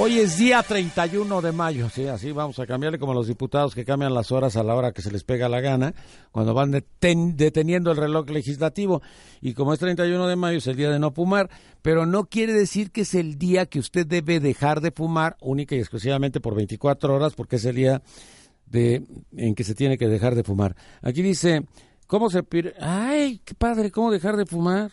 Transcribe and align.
Hoy 0.00 0.20
es 0.20 0.38
día 0.38 0.62
31 0.62 1.42
de 1.42 1.50
mayo, 1.50 1.88
sí, 1.90 2.06
así 2.06 2.30
vamos 2.30 2.60
a 2.60 2.66
cambiarle 2.66 3.00
como 3.00 3.14
los 3.14 3.26
diputados 3.26 3.74
que 3.74 3.84
cambian 3.84 4.14
las 4.14 4.30
horas 4.30 4.56
a 4.56 4.62
la 4.62 4.76
hora 4.76 4.92
que 4.92 5.02
se 5.02 5.10
les 5.10 5.24
pega 5.24 5.48
la 5.48 5.60
gana, 5.60 5.92
cuando 6.30 6.54
van 6.54 6.72
deten- 6.72 7.34
deteniendo 7.34 7.90
el 7.90 7.96
reloj 7.96 8.30
legislativo. 8.30 9.02
Y 9.40 9.54
como 9.54 9.72
es 9.72 9.80
31 9.80 10.28
de 10.28 10.36
mayo, 10.36 10.58
es 10.58 10.66
el 10.68 10.76
día 10.76 10.90
de 10.90 11.00
no 11.00 11.10
fumar, 11.10 11.50
pero 11.82 12.06
no 12.06 12.26
quiere 12.26 12.52
decir 12.52 12.92
que 12.92 13.00
es 13.00 13.14
el 13.14 13.38
día 13.38 13.66
que 13.66 13.80
usted 13.80 14.06
debe 14.06 14.38
dejar 14.38 14.80
de 14.80 14.92
fumar 14.92 15.36
única 15.40 15.74
y 15.74 15.80
exclusivamente 15.80 16.38
por 16.40 16.54
24 16.54 17.12
horas, 17.12 17.34
porque 17.34 17.56
es 17.56 17.64
el 17.64 17.74
día 17.74 18.00
de, 18.66 19.02
en 19.36 19.54
que 19.56 19.64
se 19.64 19.74
tiene 19.74 19.98
que 19.98 20.06
dejar 20.06 20.36
de 20.36 20.44
fumar. 20.44 20.76
Aquí 21.02 21.22
dice, 21.22 21.64
¿cómo 22.06 22.30
se... 22.30 22.44
¡Ay, 22.80 23.40
qué 23.44 23.54
padre! 23.54 23.90
¿Cómo 23.90 24.12
dejar 24.12 24.36
de 24.36 24.46
fumar? 24.46 24.92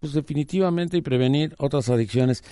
Pues 0.00 0.14
definitivamente 0.14 0.96
y 0.96 1.02
prevenir 1.02 1.54
otras 1.58 1.90
adicciones. 1.90 2.42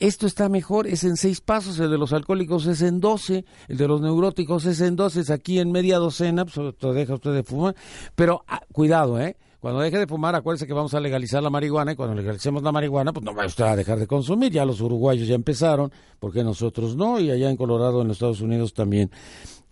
Esto 0.00 0.26
está 0.26 0.48
mejor, 0.48 0.86
es 0.86 1.04
en 1.04 1.16
seis 1.16 1.40
pasos, 1.40 1.78
el 1.80 1.90
de 1.90 1.98
los 1.98 2.12
alcohólicos 2.12 2.66
es 2.66 2.82
en 2.82 3.00
doce, 3.00 3.44
el 3.66 3.76
de 3.76 3.88
los 3.88 4.00
neuróticos 4.00 4.64
es 4.66 4.80
en 4.80 4.96
doce, 4.96 5.20
es 5.20 5.30
aquí 5.30 5.58
en 5.58 5.72
media 5.72 5.98
docena, 5.98 6.44
pues 6.44 6.74
deja 6.94 7.14
usted 7.14 7.34
de 7.34 7.42
fumar. 7.42 7.74
Pero 8.14 8.44
ah, 8.46 8.62
cuidado, 8.72 9.20
¿eh? 9.20 9.36
Cuando 9.60 9.80
deje 9.80 9.98
de 9.98 10.06
fumar, 10.06 10.36
acuérdese 10.36 10.68
que 10.68 10.72
vamos 10.72 10.94
a 10.94 11.00
legalizar 11.00 11.42
la 11.42 11.50
marihuana 11.50 11.92
y 11.92 11.96
cuando 11.96 12.14
legalicemos 12.14 12.62
la 12.62 12.70
marihuana, 12.70 13.12
pues 13.12 13.24
no 13.24 13.34
va 13.34 13.44
usted 13.44 13.64
a 13.64 13.74
dejar 13.74 13.98
de 13.98 14.06
consumir. 14.06 14.52
Ya 14.52 14.64
los 14.64 14.80
uruguayos 14.80 15.26
ya 15.26 15.34
empezaron, 15.34 15.90
porque 16.20 16.44
nosotros 16.44 16.94
no, 16.94 17.18
y 17.18 17.32
allá 17.32 17.50
en 17.50 17.56
Colorado, 17.56 18.00
en 18.02 18.08
los 18.08 18.18
Estados 18.18 18.40
Unidos 18.40 18.72
también. 18.72 19.10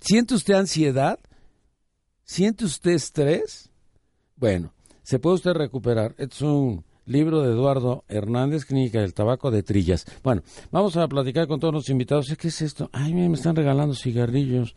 ¿Siente 0.00 0.34
usted 0.34 0.55
ansiedad? 0.55 1.20
¿Siente 2.25 2.65
usted 2.65 2.93
estrés? 2.93 3.70
Bueno, 4.34 4.72
se 5.05 5.20
puede 5.20 5.37
usted 5.37 5.53
recuperar. 5.53 6.17
Es 6.19 6.43
un 6.43 6.84
libro 7.07 7.43
de 7.43 7.53
Eduardo 7.53 8.05
Hernández, 8.09 8.65
Clínica 8.65 9.01
del 9.01 9.15
Tabaco 9.15 9.51
de 9.51 9.62
Trillas. 9.62 10.05
Bueno, 10.23 10.43
vamos 10.71 10.97
a 10.97 11.09
platicar 11.09 11.47
con 11.47 11.61
todos 11.61 11.73
los 11.73 11.89
invitados. 11.89 12.35
¿Qué 12.39 12.49
es 12.49 12.62
esto? 12.62 12.91
Ay, 12.93 13.15
me 13.15 13.33
están 13.33 13.57
regalando 13.57 13.95
cigarrillos. 13.95 14.75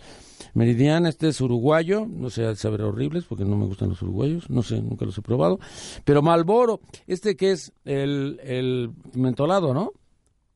Meridiana, 0.54 1.10
este 1.10 1.28
es 1.28 1.42
uruguayo, 1.42 2.06
no 2.08 2.30
sé, 2.30 2.56
saber 2.56 2.82
horribles 2.82 3.26
porque 3.26 3.46
no 3.46 3.58
me 3.58 3.66
gustan 3.66 3.90
los 3.90 4.02
uruguayos, 4.02 4.50
no 4.50 4.64
sé, 4.64 4.82
nunca 4.82 5.06
los 5.06 5.18
he 5.18 5.22
probado. 5.22 5.60
Pero 6.06 6.22
Malboro, 6.22 6.80
este 7.08 7.36
que 7.36 7.52
es 7.52 7.74
el, 7.84 8.40
el 8.44 8.92
mentolado, 9.14 9.74
¿no? 9.74 9.92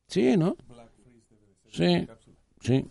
Sí, 0.06 0.36
¿no? 0.36 0.56
Sí, 1.70 2.06
sí. 2.60 2.86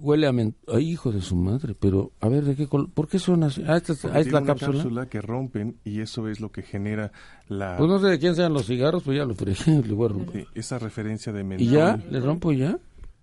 Huele 0.00 0.26
a. 0.26 0.32
Ay, 0.74 0.90
hijo 0.90 1.12
de 1.12 1.20
su 1.20 1.36
madre, 1.36 1.74
pero 1.78 2.12
a 2.20 2.28
ver, 2.28 2.44
¿de 2.44 2.56
qué 2.56 2.66
color? 2.66 2.90
¿Por 2.90 3.06
qué 3.08 3.18
son 3.18 3.42
así? 3.44 3.62
Ah, 3.66 3.76
esta 3.76 3.92
es, 3.92 4.00
Porque 4.00 4.16
ah, 4.16 4.20
es 4.20 4.32
la 4.32 4.38
una 4.40 4.54
cápsula. 4.54 5.06
que 5.06 5.20
rompen 5.20 5.76
y 5.84 6.00
eso 6.00 6.28
es 6.28 6.40
lo 6.40 6.50
que 6.50 6.62
genera 6.62 7.12
la 7.48 7.76
Pues 7.76 7.88
no 7.88 7.98
sé 7.98 8.06
de 8.08 8.18
quién 8.18 8.34
sean 8.34 8.52
los 8.52 8.66
cigarros, 8.66 9.02
pues 9.02 9.16
ya 9.18 9.24
lo 9.24 9.34
fregué, 9.34 9.82
le 9.86 9.94
voy 9.94 10.06
a 10.06 10.08
romper. 10.08 10.46
esa 10.54 10.78
referencia 10.78 11.32
de 11.32 11.40
¿Y 11.40 11.44
mentol. 11.44 11.68
ya? 11.68 11.96
¿Le 12.10 12.20
rompo 12.20 12.52
ya? 12.52 12.78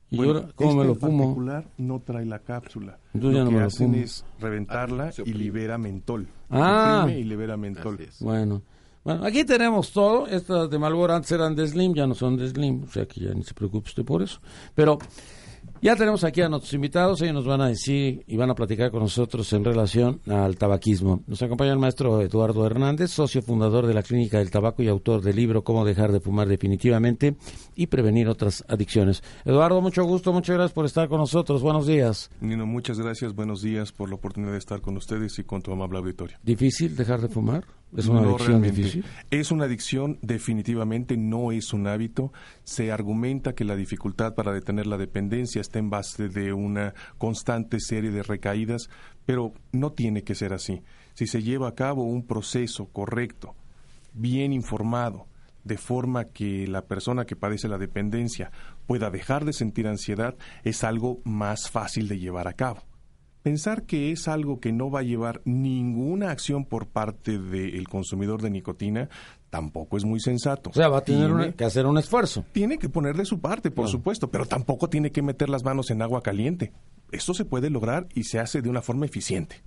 ¿Y 0.09 0.17
Bueno, 0.17 0.33
ahora 0.35 0.51
cómo 0.55 0.69
este 0.69 0.79
me 0.79 0.85
lo 0.85 0.93
en 0.93 0.99
fumo? 0.99 1.23
particular 1.25 1.67
no 1.77 1.99
trae 1.99 2.25
la 2.25 2.39
cápsula. 2.39 2.97
Entonces 3.13 3.37
ya 3.37 3.39
lo 3.39 3.45
no 3.45 3.49
que 3.49 3.55
me 3.55 3.61
lo 3.61 3.67
hacen 3.67 3.87
fumo. 3.91 4.03
es 4.03 4.25
reventarla 4.39 5.11
y 5.25 5.33
libera 5.33 5.77
mentol. 5.77 6.27
Ah. 6.49 7.07
Y 7.09 7.23
libera 7.23 7.57
mentol. 7.57 7.99
Bueno. 8.21 8.61
Bueno, 9.03 9.23
aquí 9.25 9.45
tenemos 9.45 9.91
todo. 9.93 10.27
Estas 10.27 10.69
de 10.69 10.77
Malboro 10.79 11.13
antes 11.13 11.31
eran 11.31 11.55
de 11.55 11.65
Slim, 11.65 11.93
ya 11.93 12.05
no 12.07 12.13
son 12.13 12.35
de 12.35 12.47
Slim, 12.49 12.83
o 12.83 12.87
sea 12.87 13.05
que 13.05 13.21
ya 13.21 13.33
ni 13.33 13.41
se 13.43 13.53
preocupe 13.53 13.87
usted 13.87 14.03
por 14.03 14.21
eso. 14.21 14.39
Pero 14.75 14.97
ya 15.81 15.95
tenemos 15.95 16.23
aquí 16.23 16.41
a 16.41 16.49
nuestros 16.49 16.73
invitados, 16.73 17.21
ellos 17.21 17.35
nos 17.35 17.45
van 17.45 17.61
a 17.61 17.67
decir 17.67 18.23
y 18.27 18.37
van 18.37 18.49
a 18.49 18.55
platicar 18.55 18.91
con 18.91 19.01
nosotros 19.01 19.51
en 19.53 19.63
relación 19.63 20.21
al 20.27 20.57
tabaquismo. 20.57 21.23
Nos 21.27 21.41
acompaña 21.41 21.73
el 21.73 21.79
maestro 21.79 22.21
Eduardo 22.21 22.65
Hernández, 22.65 23.11
socio 23.11 23.41
fundador 23.41 23.85
de 23.87 23.93
la 23.93 24.03
Clínica 24.03 24.39
del 24.39 24.51
Tabaco 24.51 24.83
y 24.83 24.87
autor 24.87 25.21
del 25.21 25.35
libro 25.35 25.63
Cómo 25.63 25.85
dejar 25.85 26.11
de 26.11 26.19
fumar 26.19 26.47
definitivamente 26.47 27.35
y 27.75 27.87
prevenir 27.87 28.27
otras 28.27 28.63
adicciones. 28.67 29.23
Eduardo, 29.45 29.81
mucho 29.81 30.03
gusto, 30.03 30.33
muchas 30.33 30.55
gracias 30.55 30.73
por 30.73 30.85
estar 30.85 31.07
con 31.07 31.19
nosotros. 31.19 31.61
Buenos 31.61 31.87
días. 31.87 32.29
Nino, 32.41 32.65
muchas 32.65 32.99
gracias. 32.99 33.33
Buenos 33.33 33.61
días 33.61 33.91
por 33.91 34.09
la 34.09 34.15
oportunidad 34.15 34.53
de 34.53 34.59
estar 34.59 34.81
con 34.81 34.97
ustedes 34.97 35.37
y 35.39 35.43
con 35.43 35.61
tu 35.61 35.71
amable 35.71 35.97
auditorio. 35.99 36.37
¿Difícil 36.43 36.95
dejar 36.95 37.21
de 37.21 37.29
fumar? 37.29 37.65
¿Es 37.95 38.07
una 38.07 38.21
No, 38.21 38.35
adicción 38.35 38.61
difícil? 38.61 39.05
Es 39.31 39.51
una 39.51 39.65
adicción, 39.65 40.19
definitivamente 40.21 41.15
no 41.15 41.51
es 41.51 41.71
un 41.73 41.87
hábito. 41.87 42.33
Se 42.63 42.91
argumenta 42.91 43.55
que 43.55 43.63
la 43.63 43.75
dificultad 43.75 44.35
para 44.35 44.51
detener 44.51 44.87
la 44.87 44.97
dependencia 44.97 45.61
está 45.61 45.79
en 45.79 45.89
base 45.89 46.27
de 46.27 46.51
una 46.51 46.93
constante 47.17 47.79
serie 47.79 48.11
de 48.11 48.23
recaídas, 48.23 48.89
pero 49.25 49.53
no 49.71 49.93
tiene 49.93 50.23
que 50.23 50.35
ser 50.35 50.53
así. 50.53 50.81
Si 51.13 51.27
se 51.27 51.41
lleva 51.41 51.69
a 51.69 51.75
cabo 51.75 52.03
un 52.03 52.25
proceso 52.27 52.87
correcto, 52.87 53.55
bien 54.13 54.51
informado, 54.51 55.27
de 55.63 55.77
forma 55.77 56.25
que 56.25 56.65
la 56.67 56.83
persona 56.83 57.25
que 57.25 57.35
padece 57.35 57.67
la 57.67 57.77
dependencia 57.77 58.51
pueda 58.85 59.09
dejar 59.09 59.45
de 59.45 59.53
sentir 59.53 59.87
ansiedad, 59.87 60.35
es 60.63 60.83
algo 60.83 61.19
más 61.23 61.69
fácil 61.69 62.07
de 62.07 62.19
llevar 62.19 62.47
a 62.47 62.53
cabo. 62.53 62.86
Pensar 63.47 63.83
que 63.83 64.11
es 64.11 64.27
algo 64.27 64.59
que 64.59 64.73
no 64.73 64.91
va 64.91 64.99
a 64.99 65.03
llevar 65.03 65.41
ninguna 65.45 66.31
acción 66.31 66.65
por 66.65 66.85
parte 66.87 67.39
del 67.39 67.87
consumidor 67.87 68.41
de 68.41 68.49
nicotina 68.49 69.07
tampoco 69.49 69.95
es 69.95 70.03
muy 70.03 70.19
sensato. 70.19 70.69
O 70.71 70.73
sea, 70.73 70.89
va 70.89 70.97
a 70.97 71.01
tener 71.05 71.27
Tiene- 71.29 71.33
una- 71.45 71.51
que 71.53 71.63
hacer 71.63 71.85
un 71.85 71.97
esfuerzo. 71.97 72.43
tiene 72.51 72.77
que 72.77 72.89
poner 72.89 73.15
de 73.15 73.23
su 73.23 73.39
parte, 73.39 73.71
por 73.71 73.85
Claro. 73.85 73.91
supuesto, 73.99 74.29
pero 74.29 74.45
tampoco 74.47 74.89
tiene 74.89 75.13
que 75.13 75.21
meter 75.21 75.47
las 75.47 75.63
manos 75.63 75.89
en 75.91 76.01
agua 76.01 76.21
caliente. 76.21 76.73
Esto 77.13 77.33
se 77.33 77.45
puede 77.45 77.69
lograr 77.69 78.07
y 78.13 78.25
se 78.25 78.37
hace 78.39 78.61
de 78.61 78.69
una 78.69 78.81
forma 78.81 79.05
eficiente. 79.05 79.61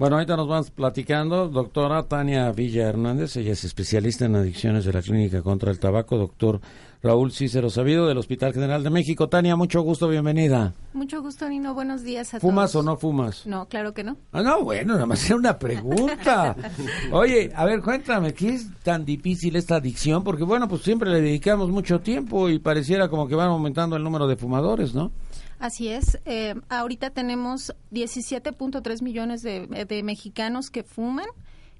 Bueno, 0.00 0.16
ahorita 0.16 0.34
nos 0.34 0.48
vamos 0.48 0.70
platicando. 0.70 1.48
Doctora 1.48 2.02
Tania 2.04 2.50
Villa 2.52 2.88
Hernández, 2.88 3.36
ella 3.36 3.52
es 3.52 3.64
especialista 3.64 4.24
en 4.24 4.34
adicciones 4.34 4.86
de 4.86 4.94
la 4.94 5.02
Clínica 5.02 5.42
contra 5.42 5.70
el 5.70 5.78
Tabaco. 5.78 6.16
Doctor 6.16 6.58
Raúl 7.02 7.32
Cícero 7.32 7.68
Sabido 7.68 8.06
del 8.06 8.16
Hospital 8.16 8.54
General 8.54 8.82
de 8.82 8.88
México. 8.88 9.28
Tania, 9.28 9.56
mucho 9.56 9.82
gusto, 9.82 10.08
bienvenida. 10.08 10.72
Mucho 10.94 11.20
gusto, 11.20 11.46
Nino. 11.50 11.74
Buenos 11.74 12.02
días 12.02 12.32
a 12.32 12.40
¿Fumas 12.40 12.72
todos. 12.72 12.86
o 12.86 12.88
no 12.88 12.96
fumas? 12.96 13.46
No, 13.46 13.68
claro 13.68 13.92
que 13.92 14.02
no. 14.02 14.16
Ah, 14.32 14.40
no, 14.42 14.64
bueno, 14.64 14.94
nada 14.94 15.04
más 15.04 15.22
era 15.26 15.36
una 15.36 15.58
pregunta. 15.58 16.56
Oye, 17.12 17.52
a 17.54 17.66
ver, 17.66 17.82
cuéntame, 17.82 18.32
¿qué 18.32 18.54
es 18.54 18.68
tan 18.82 19.04
difícil 19.04 19.54
esta 19.54 19.76
adicción? 19.76 20.24
Porque, 20.24 20.44
bueno, 20.44 20.66
pues 20.66 20.80
siempre 20.80 21.10
le 21.10 21.20
dedicamos 21.20 21.68
mucho 21.68 22.00
tiempo 22.00 22.48
y 22.48 22.58
pareciera 22.58 23.10
como 23.10 23.28
que 23.28 23.34
van 23.34 23.48
aumentando 23.48 23.96
el 23.96 24.02
número 24.02 24.26
de 24.26 24.36
fumadores, 24.36 24.94
¿no? 24.94 25.12
Así 25.60 25.88
es. 25.88 26.18
eh, 26.24 26.54
ahorita 26.70 27.10
tenemos 27.10 27.74
17.3 27.92 29.02
millones 29.02 29.42
de, 29.42 29.66
de 29.66 30.02
mexicanos 30.02 30.70
que 30.70 30.82
fuman. 30.82 31.26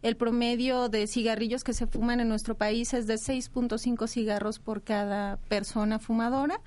El 0.02 0.16
promedio 0.16 0.90
de 0.90 1.06
cigarrillos 1.06 1.64
que 1.64 1.72
se 1.72 1.86
fuman 1.86 2.20
en 2.20 2.28
nuestro 2.28 2.54
país 2.56 2.92
es 2.92 3.06
de 3.06 3.14
6.5 3.14 4.06
cigarros 4.06 4.58
por 4.58 4.82
cada 4.82 5.38
persona 5.48 5.98
fumadora. 5.98 6.60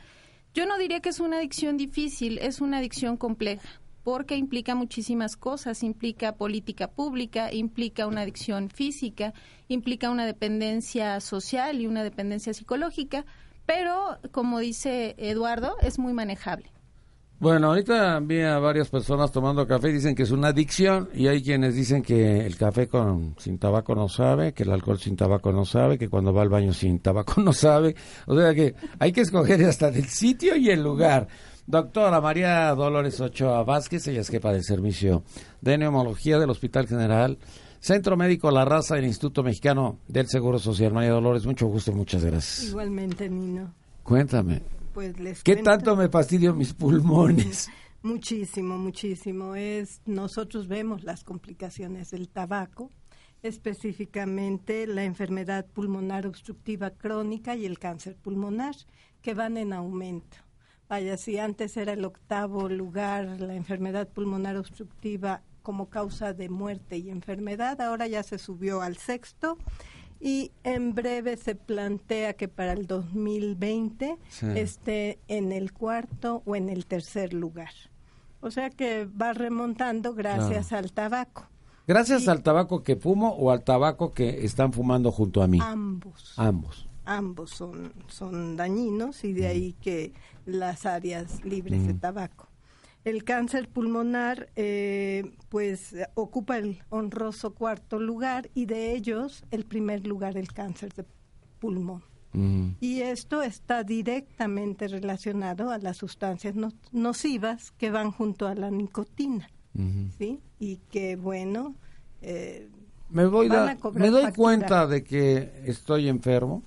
Yo 0.56 0.66
no 0.66 0.79
diría 0.79 1.01
que 1.01 1.09
es 1.09 1.19
una 1.19 1.38
adicción 1.38 1.78
difícil, 1.78 2.40
es 2.40 2.62
una 2.62 2.79
adicción 2.79 3.16
compleja, 3.16 3.68
porque 4.03 4.35
implica 4.35 4.74
muchísimas 4.74 5.38
cosas, 5.38 5.84
implica 5.84 6.35
política 6.35 6.90
pública, 6.90 7.53
implica 7.53 8.07
una 8.07 8.22
adicción 8.22 8.72
física, 8.72 9.35
implica 9.68 10.09
una 10.09 10.25
dependencia 10.25 11.19
social 11.22 11.80
y 11.80 11.85
una 11.85 12.03
dependencia 12.03 12.56
psicológica, 12.56 13.24
pero 13.68 14.18
como 14.31 14.57
dice 14.57 15.13
Eduardo, 15.18 15.75
es 15.81 16.00
muy 16.00 16.13
manejable. 16.13 16.74
Bueno, 17.44 17.68
ahorita 17.68 18.22
vi 18.22 18.40
a 18.40 18.58
varias 18.58 18.88
personas 18.88 19.30
tomando 19.30 19.68
café 19.68 19.90
y 19.90 19.92
dicen 19.95 20.16
que 20.16 20.24
es 20.24 20.31
una 20.31 20.48
adicción 20.48 21.10
y 21.13 21.28
hay 21.28 21.44
quienes 21.44 21.75
dicen 21.75 22.01
que 22.01 22.45
el 22.45 22.56
café 22.56 22.88
con 22.88 23.36
sin 23.38 23.57
tabaco 23.57 23.94
no 23.95 24.07
sabe, 24.07 24.54
que 24.54 24.63
el 24.63 24.72
alcohol 24.72 24.98
sin 24.98 25.18
tabaco 25.18 25.51
no 25.51 25.66
sabe, 25.66 25.98
que 25.98 26.07
cuando 26.07 26.34
va 26.34 26.42
al 26.42 26.48
baño 26.48 26.72
sin 26.72 27.00
tabaco 27.00 27.42
no 27.42 27.51
sabe. 27.51 27.98
O 28.28 28.40
sea 28.40 28.56
que 28.56 28.75
hay 28.98 29.12
que 29.12 29.19
escoger 29.19 29.62
hasta 29.66 29.92
del 29.92 30.06
sitio 30.06 30.56
y 30.56 30.69
el 30.69 30.81
lugar. 30.81 31.28
Doctora 31.68 32.22
María 32.22 32.74
Dolores 32.75 33.19
Ochoa 33.19 33.62
Vázquez, 33.66 34.07
ella 34.07 34.22
es 34.22 34.30
jefa 34.30 34.54
del 34.54 34.63
servicio 34.63 35.24
de 35.60 35.78
neumología 35.78 36.39
del 36.39 36.50
Hospital 36.50 36.88
General, 36.88 37.38
Centro 37.81 38.16
Médico 38.16 38.51
La 38.51 38.63
Raza 38.63 38.96
del 38.96 39.04
Instituto 39.04 39.44
Mexicano 39.44 40.00
del 40.07 40.28
Seguro 40.28 40.60
Social. 40.60 40.94
María 40.94 41.12
Dolores, 41.12 41.46
mucho 41.46 41.68
gusto, 41.68 41.92
muchas 41.92 42.24
gracias. 42.24 42.69
Igualmente, 42.69 43.28
Nino. 43.28 43.74
Cuéntame, 44.01 44.62
Pues 44.94 45.19
les 45.19 45.44
¿qué 45.44 45.54
cuento- 45.56 45.72
tanto 45.72 45.95
me 45.95 46.10
fastidio 46.10 46.54
mis 46.54 46.74
pulmones? 46.74 47.69
Muchísimo, 48.04 48.78
muchísimo. 48.78 49.56
Es 49.56 50.01
nosotros 50.06 50.68
vemos 50.68 51.04
las 51.06 51.24
complicaciones 51.24 52.12
del 52.12 52.28
tabaco, 52.28 52.92
específicamente 53.42 54.86
la 54.88 55.04
enfermedad 55.06 55.66
pulmonar 55.66 56.28
obstructiva 56.28 56.92
crónica 56.92 57.56
y 57.56 57.66
el 57.66 57.80
cáncer 57.80 58.16
pulmonar, 58.18 58.75
que 59.22 59.34
van 59.34 59.57
en 59.57 59.74
aumento. 59.74 60.38
Vaya, 60.90 61.18
si 61.18 61.38
antes 61.39 61.75
era 61.78 61.94
el 61.94 62.04
octavo 62.06 62.68
lugar 62.69 63.39
la 63.39 63.56
enfermedad 63.56 64.07
pulmonar 64.10 64.57
obstructiva 64.57 65.42
como 65.62 65.89
causa 65.89 66.34
de 66.34 66.50
muerte 66.50 66.98
y 66.98 67.10
enfermedad, 67.10 67.80
ahora 67.81 68.06
ya 68.07 68.22
se 68.22 68.38
subió 68.38 68.81
al 68.81 68.98
sexto 68.98 69.57
y 70.24 70.52
en 70.64 70.96
breve 70.96 71.36
se 71.36 71.54
plantea 71.54 72.34
que 72.34 72.48
para 72.48 72.72
el 72.72 72.88
2020 72.88 74.18
esté 74.56 75.20
en 75.28 75.52
el 75.52 75.74
cuarto 75.74 76.42
o 76.46 76.56
en 76.56 76.70
el 76.70 76.86
tercer 76.86 77.34
lugar. 77.34 77.72
O 78.40 78.50
sea 78.50 78.70
que 78.70 79.06
va 79.06 79.34
remontando 79.34 80.14
gracias 80.14 80.72
al 80.72 80.94
tabaco. 80.94 81.50
¿Gracias 81.88 82.30
al 82.30 82.42
tabaco 82.42 82.84
que 82.84 82.96
fumo 82.96 83.34
o 83.34 83.52
al 83.52 83.64
tabaco 83.66 84.14
que 84.14 84.46
están 84.46 84.72
fumando 84.72 85.12
junto 85.12 85.44
a 85.44 85.48
mí? 85.48 85.60
Ambos. 85.62 86.34
Ambos. 86.38 86.88
Ambos 87.04 87.52
son, 87.52 87.92
son 88.08 88.56
dañinos 88.56 89.25
y 89.25 89.34
de 89.34 89.48
ahí 89.48 89.75
que 89.81 90.14
las 90.46 90.86
áreas 90.86 91.44
libres 91.44 91.86
de 91.86 91.96
tabaco. 91.96 92.48
El 93.05 93.23
cáncer 93.23 93.67
pulmonar, 93.67 94.50
eh, 94.55 95.33
pues, 95.50 95.95
ocupa 96.15 96.57
el 96.57 96.79
honroso 96.89 97.53
cuarto 97.53 98.00
lugar 98.00 98.50
y 98.53 98.65
de 98.65 98.94
ellos 98.94 99.44
el 99.51 99.65
primer 99.65 100.07
lugar 100.07 100.38
el 100.38 100.53
cáncer 100.53 100.94
de 100.94 101.05
pulmón. 101.59 102.03
Y 102.79 103.01
esto 103.01 103.44
está 103.44 103.83
directamente 103.83 104.88
relacionado 104.88 105.69
a 105.69 105.77
las 105.77 105.97
sustancias 105.97 106.55
nocivas 106.91 107.71
que 107.77 107.91
van 107.91 108.11
junto 108.11 108.47
a 108.47 108.55
la 108.55 108.71
nicotina, 108.71 109.51
¿sí? 110.17 110.39
Y 110.59 110.77
que, 110.89 111.15
bueno, 111.15 111.75
eh, 112.23 112.69
me, 113.09 113.27
voy 113.27 113.50
me 113.94 114.09
doy 114.09 114.31
cuenta 114.31 114.88
de 114.88 115.03
que 115.03 115.61
estoy 115.65 116.09
enfermo, 116.09 116.63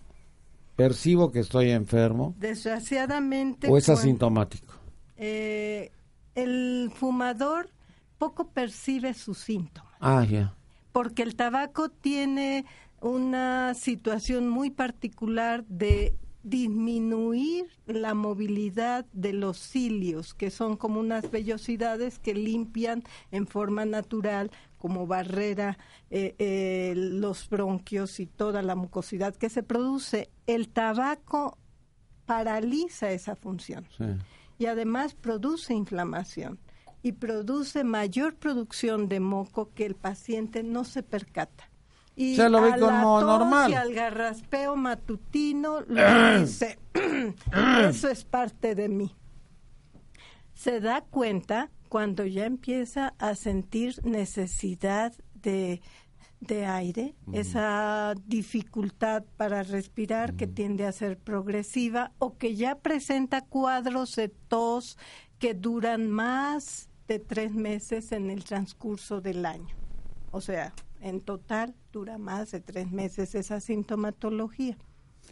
percibo 0.77 1.33
que 1.33 1.41
estoy 1.41 1.71
enfermo. 1.71 2.37
Desgraciadamente. 2.39 3.69
¿O 3.69 3.77
es 3.77 3.89
asintomático? 3.89 4.73
Eh, 5.17 5.91
el 6.37 6.93
fumador 6.95 7.71
poco 8.19 8.49
percibe 8.49 9.15
sus 9.15 9.39
síntomas. 9.39 9.95
Ah, 10.01 10.25
ya. 10.25 10.55
Porque 10.93 11.23
el 11.23 11.35
tabaco 11.35 11.89
tiene 11.89 12.65
una 13.01 13.75
situación 13.75 14.49
muy 14.49 14.71
particular 14.71 15.65
de 15.67 16.15
disminuir 16.43 17.67
la 17.87 18.15
movilidad 18.15 19.05
de 19.13 19.33
los 19.33 19.59
cilios, 19.59 20.33
que 20.33 20.51
son 20.51 20.77
como 20.77 21.01
unas 21.01 21.29
vellosidades 21.31 22.21
que 22.21 22.35
limpian 22.35 23.03
en 23.33 23.49
forma 23.49 23.85
natural 23.85 24.53
como 24.79 25.09
barrera 25.09 25.77
eh, 26.11 26.37
eh, 26.39 26.95
los 26.95 27.49
bronquios 27.49 28.21
y 28.21 28.27
toda 28.27 28.63
la 28.63 28.77
mucosidad 28.77 29.35
que 29.35 29.51
se 29.51 29.65
produce. 29.65 30.31
El 30.47 30.69
tabaco 30.69 31.59
paraliza 32.27 33.11
esa 33.11 33.35
función. 33.35 33.89
Sí 33.97 34.05
y 34.59 34.67
además 34.67 35.15
produce 35.15 35.75
inflamación 35.75 36.59
y 37.03 37.13
produce 37.13 37.85
mayor 37.85 38.35
producción 38.35 39.09
de 39.09 39.21
moco 39.21 39.73
que 39.75 39.87
el 39.87 39.95
paciente 39.95 40.63
no 40.63 40.85
se 40.85 41.03
percata. 41.03 41.71
Y 42.17 42.35
se 42.35 42.49
lo 42.49 42.63
ve 42.63 42.81
como 42.81 43.21
normal. 43.21 43.71
Y 43.71 43.75
al 43.75 43.93
garraspeo 43.93 44.75
matutino 44.75 45.83
lo 45.83 46.41
dice, 46.41 46.79
eso 47.89 48.09
es 48.09 48.25
parte 48.25 48.75
de 48.75 48.89
mí. 48.89 49.15
Se 50.55 50.81
da 50.81 51.03
cuenta 51.03 51.71
cuando 51.89 52.25
ya 52.25 52.47
empieza 52.47 53.15
a 53.19 53.35
sentir 53.35 54.05
necesidad 54.05 55.13
de 55.35 55.83
de 56.41 56.67
aire, 56.67 57.15
esa 57.33 58.15
dificultad 58.27 59.25
para 59.37 59.63
respirar 59.63 60.35
que 60.35 60.47
tiende 60.47 60.87
a 60.87 60.93
ser 60.93 61.19
progresiva 61.19 62.13
o 62.19 62.37
que 62.37 62.55
ya 62.55 62.77
presenta 62.77 63.41
cuadros 63.41 64.17
de 64.17 64.29
tos 64.29 64.99
que 65.39 65.55
duran 65.55 66.11
más 66.11 66.89
de 67.09 67.19
tres 67.19 67.53
meses 67.53 68.13
en 68.13 68.31
el 68.31 68.45
transcurso 68.45 69.21
del 69.21 69.47
año. 69.47 69.75
O 70.31 70.41
sea, 70.41 70.73
en 71.01 71.21
total 71.21 71.75
dura 71.93 72.19
más 72.19 72.51
de 72.51 72.61
tres 72.61 72.91
meses 72.91 73.35
esa 73.35 73.61
sintomatología. 73.61 74.77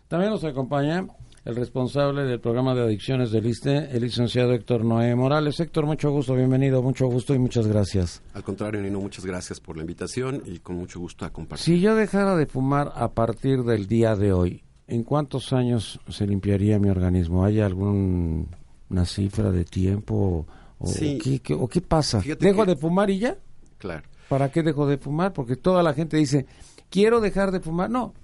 También 0.08 0.30
nos 0.30 0.44
acompaña 0.44 1.06
el 1.44 1.56
responsable 1.56 2.24
del 2.24 2.40
programa 2.40 2.74
de 2.74 2.82
adicciones 2.82 3.30
del 3.30 3.46
ISTE, 3.46 3.90
el 3.94 4.02
licenciado 4.02 4.52
Héctor 4.54 4.84
Noé 4.84 5.14
Morales. 5.14 5.60
Héctor, 5.60 5.84
mucho 5.84 6.10
gusto, 6.10 6.34
bienvenido, 6.34 6.82
mucho 6.82 7.06
gusto 7.06 7.34
y 7.34 7.38
muchas 7.38 7.66
gracias. 7.66 8.22
Al 8.32 8.42
contrario, 8.42 8.80
Nino, 8.80 8.98
muchas 8.98 9.26
gracias 9.26 9.60
por 9.60 9.76
la 9.76 9.82
invitación 9.82 10.42
y 10.46 10.60
con 10.60 10.76
mucho 10.76 11.00
gusto 11.00 11.26
a 11.26 11.30
compartir. 11.30 11.64
Si 11.64 11.80
yo 11.80 11.94
dejara 11.94 12.34
de 12.36 12.46
fumar 12.46 12.92
a 12.94 13.12
partir 13.12 13.62
del 13.62 13.86
día 13.86 14.16
de 14.16 14.32
hoy, 14.32 14.62
¿en 14.86 15.02
cuántos 15.02 15.52
años 15.52 16.00
se 16.08 16.26
limpiaría 16.26 16.78
mi 16.78 16.88
organismo? 16.88 17.44
¿Hay 17.44 17.60
alguna 17.60 18.46
cifra 19.04 19.50
de 19.50 19.66
tiempo? 19.66 20.46
¿O, 20.78 21.68
qué, 21.68 21.80
pasa? 21.82 22.22
¿Dejo 22.40 22.64
de 22.64 22.76
fumar 22.76 23.10
y 23.10 23.18
ya? 23.18 23.36
Claro. 23.76 24.02
¿Para 24.30 24.50
qué 24.50 24.62
dejo 24.62 24.86
de 24.86 24.96
fumar? 24.96 25.34
Porque 25.34 25.56
toda 25.56 25.82
la 25.82 25.92
gente 25.92 26.16
dice, 26.16 26.46
quiero 26.88 27.20
dejar 27.20 27.52
de 27.52 27.60
fumar. 27.60 27.90
No, 27.90 28.14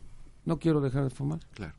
no 0.47 0.59
quiero 0.59 0.81
dejar 0.81 1.05
de 1.05 1.11
fumar. 1.11 1.41
Claro. 1.53 1.75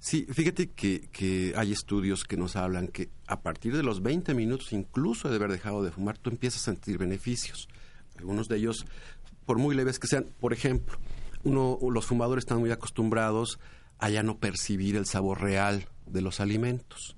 Sí, 0.00 0.26
fíjate 0.32 0.70
que, 0.70 1.52
hay 1.56 1.72
estudios 1.72 2.24
que 2.24 2.38
nos 2.38 2.56
hablan 2.56 2.88
que 2.88 3.10
a 3.26 3.42
partir 3.42 3.76
de 3.76 3.82
los 3.82 4.02
20 4.02 4.32
minutos, 4.32 4.72
incluso 4.72 5.28
de 5.28 5.36
haber 5.36 5.52
dejado 5.52 5.82
de 5.82 5.90
fumar, 5.90 6.16
tú 6.16 6.30
empiezas 6.30 6.62
a 6.62 6.72
sentir 6.72 6.96
beneficios. 6.96 7.68
Algunos 8.18 8.48
de 8.48 8.56
ellos, 8.56 8.86
por 9.44 9.58
muy 9.58 9.76
leves 9.76 9.98
que 9.98 10.06
sean, 10.06 10.24
por 10.40 10.54
ejemplo, 10.54 10.98
uno, 11.44 11.78
los 11.90 12.06
fumadores 12.06 12.44
están 12.44 12.60
muy 12.60 12.70
acostumbrados 12.70 13.60
a 13.98 14.08
ya 14.08 14.22
no 14.22 14.38
percibir 14.38 14.96
el 14.96 15.04
sabor 15.04 15.42
real 15.42 15.86
de 16.06 16.22
los 16.22 16.40
alimentos. 16.40 17.14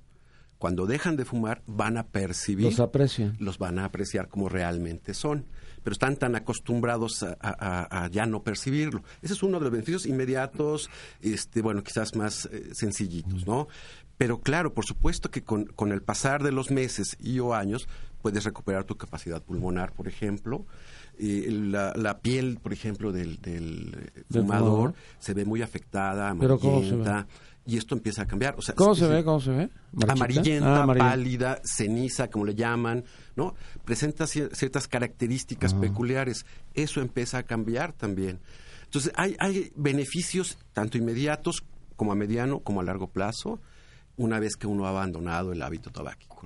Cuando 0.63 0.87
dejan 0.87 1.17
de 1.17 1.25
fumar, 1.25 1.61
van 1.67 1.97
a 1.97 2.07
percibir. 2.07 2.67
Los 2.67 2.79
aprecian. 2.79 3.37
Los 3.41 3.59
van 3.59 3.81
a 3.81 3.85
apreciar 3.85 4.29
como 4.29 4.49
realmente 4.49 5.13
son 5.13 5.45
pero 5.83 5.95
están 5.95 6.15
tan 6.15 6.37
acostumbrados 6.37 7.25
a, 7.25 8.09
ya 8.13 8.25
no 8.27 8.45
percibirlo. 8.45 9.03
Ese 9.21 9.33
es 9.33 9.43
uno 9.43 9.59
de 9.59 9.65
los 9.65 9.73
beneficios 9.73 10.07
inmediatos, 10.07 10.89
este, 11.21 11.61
bueno, 11.61 11.83
quizás 11.83 12.15
más 12.15 12.49
eh, 12.53 12.71
sencillitos, 12.73 13.49
¿no? 13.49 13.67
Pero 14.17 14.41
claro, 14.41 14.73
por 14.73 14.85
supuesto 14.85 15.29
que 15.33 15.43
con, 15.43 15.65
con, 15.65 15.91
el 15.91 16.01
pasar 16.01 16.45
de 16.45 16.53
los 16.53 16.71
meses 16.71 17.17
y 17.19 17.41
o 17.41 17.53
años 17.53 17.89
puedes 18.21 18.45
recuperar 18.45 18.85
tu 18.85 18.97
capacidad 18.97 19.43
pulmonar, 19.43 19.93
por 19.93 20.07
ejemplo. 20.07 20.65
la, 21.19 21.93
la, 21.97 22.21
piel, 22.21 22.61
por 22.63 22.73
ejemplo, 22.73 23.11
del, 23.11 23.41
del 23.41 24.13
fumador 24.31 24.95
se 25.19 25.35
ve 25.35 25.45
muy 25.45 25.63
afectada, 25.63 26.29
amarillenta 26.29 27.27
y 27.65 27.77
esto 27.77 27.95
empieza 27.95 28.23
a 28.23 28.27
cambiar. 28.27 28.55
O 28.59 28.63
sea, 28.63 28.75
¿Cómo 28.75 28.95
se 28.95 29.07
ve? 29.07 29.25
¿Cómo 29.25 29.41
se 29.41 29.51
ve? 29.51 29.69
Amarillenta, 30.09 30.83
ah, 30.83 30.87
pálida, 30.87 31.61
ceniza, 31.65 32.29
como 32.29 32.45
le 32.45 32.55
llaman, 32.55 33.05
¿no? 33.37 33.55
Presenta 33.85 34.27
ciertas 34.27 34.89
características 34.89 35.75
peculiares. 35.75 36.45
Eso 36.75 37.01
empieza 37.01 37.39
a 37.39 37.43
cambiar 37.45 37.93
también. 37.93 38.41
Entonces, 38.85 39.13
hay, 39.17 39.37
hay 39.39 39.73
beneficios 39.77 40.59
tanto 40.73 40.99
inmediatos 40.99 41.63
como 41.97 42.13
a 42.13 42.15
mediano 42.15 42.61
como 42.61 42.81
a 42.81 42.85
largo 42.85 43.07
plazo 43.07 43.61
una 44.17 44.39
vez 44.39 44.57
que 44.57 44.67
uno 44.67 44.87
ha 44.87 44.91
abandonado 44.91 45.53
el 45.53 45.63
hábito 45.63 45.91
tabáquico, 45.91 46.43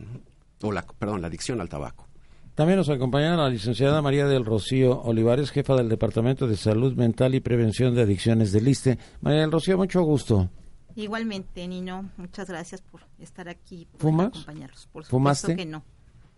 o 0.63 0.73
la, 0.73 0.83
perdón, 0.83 1.23
la 1.23 1.29
adicción 1.29 1.61
al 1.61 1.69
tabaco. 1.69 2.07
También 2.55 2.79
nos 2.79 2.89
acompaña 2.89 3.37
la 3.37 3.51
licenciada 3.51 4.01
María 4.01 4.27
del 4.27 4.45
Rocío 4.45 5.03
Olivares, 5.03 5.51
jefa 5.51 5.75
del 5.75 5.91
Departamento 5.91 6.47
de 6.47 6.57
Salud 6.57 6.95
Mental 6.95 7.35
y 7.35 7.41
Prevención 7.41 7.95
de 7.95 8.03
Adicciones 8.03 8.51
del 8.53 8.69
ISTE. 8.69 8.99
María 9.21 9.41
del 9.41 9.53
Rocío, 9.53 9.77
mucho 9.77 10.01
gusto. 10.03 10.49
Igualmente, 10.97 11.69
Nino, 11.69 12.11
muchas 12.17 12.49
gracias 12.49 12.81
por 12.81 13.03
estar 13.19 13.49
aquí, 13.49 13.87
por 13.93 14.01
¿Fumas? 14.01 14.29
acompañarlos. 14.29 14.89
Por 14.91 15.05
supuesto 15.05 15.55
que 15.55 15.67
no. 15.67 15.85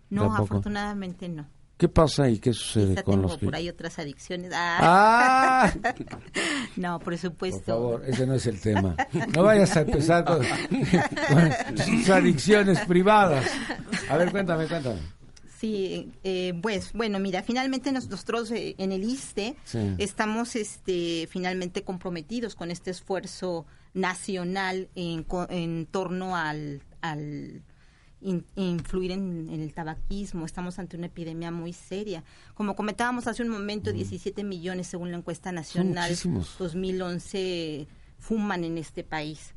No, 0.09 0.35
afortunadamente 0.35 1.29
no. 1.29 1.47
¿Qué 1.77 1.87
pasa 1.87 2.29
y 2.29 2.39
qué 2.39 2.51
sucede 2.51 3.01
con 3.03 3.21
los 3.21 3.37
que... 3.37 3.45
por 3.45 3.55
ahí 3.55 3.69
otras 3.69 3.99
adicciones. 3.99 4.51
Ah. 4.53 5.71
¡Ah! 5.71 5.93
no, 6.75 6.99
por 6.99 7.17
supuesto. 7.17 7.59
Por 7.59 8.01
favor, 8.01 8.03
ese 8.05 8.27
no 8.27 8.33
es 8.33 8.45
el 8.47 8.59
tema. 8.59 8.97
No 9.33 9.43
vayas 9.43 9.77
a 9.77 9.81
empezar 9.81 10.25
con, 10.25 10.43
sus 11.77 12.09
adicciones 12.09 12.81
privadas. 12.81 13.49
A 14.09 14.17
ver, 14.17 14.29
cuéntame, 14.29 14.67
cuéntame. 14.67 14.99
Sí, 15.57 16.11
eh, 16.25 16.53
pues 16.61 16.91
bueno, 16.91 17.17
mira, 17.19 17.43
finalmente 17.43 17.93
nosotros 17.93 18.51
eh, 18.51 18.75
en 18.77 18.91
el 18.91 19.05
ISTE 19.05 19.55
estamos 19.97 20.57
este, 20.57 21.27
finalmente 21.31 21.83
comprometidos 21.83 22.55
con 22.55 22.71
este 22.71 22.91
esfuerzo 22.91 23.65
nacional 23.93 24.89
en, 24.95 25.25
en 25.49 25.85
torno 25.85 26.35
al, 26.35 26.81
al 27.01 27.61
influir 28.21 29.11
en, 29.11 29.49
el 29.49 29.73
tabaquismo. 29.73 30.45
Estamos 30.45 30.79
ante 30.79 30.97
una 30.97 31.07
epidemia 31.07 31.51
muy 31.51 31.73
seria. 31.73 32.23
Como 32.53 32.75
comentábamos 32.75 33.27
hace 33.27 33.43
un 33.43 33.49
momento, 33.49 33.91
17 33.91 34.43
millones 34.43 34.87
según 34.87 35.11
la 35.11 35.17
encuesta 35.17 35.51
nacional 35.51 36.15
2011 36.57 37.87
fuman 38.17 38.63
en 38.65 38.77
este 38.77 39.03
país, 39.03 39.53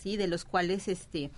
sí, 0.00 0.16
de 0.16 0.26
los 0.26 0.44
cuales 0.44 0.88
este 0.88 1.30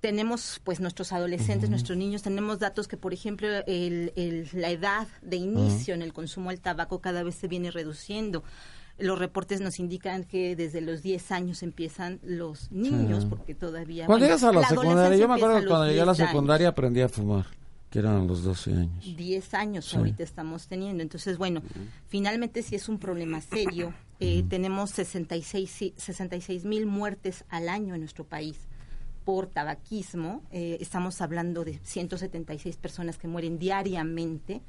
tenemos 0.00 0.60
pues 0.64 0.80
nuestros 0.80 1.12
adolescentes, 1.12 1.70
nuestros 1.70 1.96
niños, 1.96 2.20
tenemos 2.20 2.58
datos 2.58 2.88
que 2.88 2.98
por 2.98 3.14
ejemplo 3.14 3.48
el, 3.66 4.12
la 4.52 4.68
edad 4.68 5.08
de 5.22 5.36
inicio 5.36 5.94
en 5.94 6.02
el 6.02 6.12
consumo 6.12 6.50
del 6.50 6.60
tabaco 6.60 7.00
cada 7.00 7.22
vez 7.22 7.36
se 7.36 7.48
viene 7.48 7.70
reduciendo 7.70 8.44
los 8.98 9.18
reportes 9.18 9.60
nos 9.60 9.78
indican 9.80 10.24
que 10.24 10.54
desde 10.56 10.80
los 10.80 11.02
10 11.02 11.32
años 11.32 11.62
empiezan 11.62 12.20
los 12.22 12.70
niños, 12.70 13.24
porque 13.24 13.54
todavía... 13.54 14.06
Cuando 14.06 14.24
llegas 14.24 14.44
a 14.44 14.52
la, 14.52 14.66
secundaria, 14.66 15.18
yo 15.18 15.28
me 15.28 15.34
acuerdo 15.34 15.60
que 15.60 15.66
cuando 15.66 15.86
llegué 15.86 16.00
a 16.00 16.06
la 16.06 16.14
secundaria 16.14 16.68
aprendí 16.68 17.00
a 17.00 17.08
fumar, 17.08 17.46
que 17.90 17.98
eran 17.98 18.28
los 18.28 18.44
12 18.44 18.72
años. 18.72 19.16
10 19.16 19.54
años 19.54 19.94
ahorita 19.94 20.22
estamos 20.22 20.68
teniendo. 20.68 21.02
Entonces, 21.02 21.38
bueno, 21.38 21.62
finalmente 22.06 22.62
sí 22.62 22.76
es 22.76 22.88
un 22.88 22.98
problema 22.98 23.40
serio. 23.40 23.92
Eh, 24.20 24.44
tenemos 24.48 24.90
66 24.90 26.64
mil 26.64 26.86
muertes 26.86 27.44
al 27.48 27.68
año 27.68 27.94
en 27.94 28.00
nuestro 28.00 28.24
país 28.24 28.58
por 29.24 29.48
tabaquismo. 29.48 30.42
Eh, 30.52 30.78
estamos 30.80 31.20
hablando 31.20 31.64
de 31.64 31.80
176 31.82 32.76
personas 32.76 33.18
que 33.18 33.26
mueren 33.26 33.58
diariamente 33.58 34.62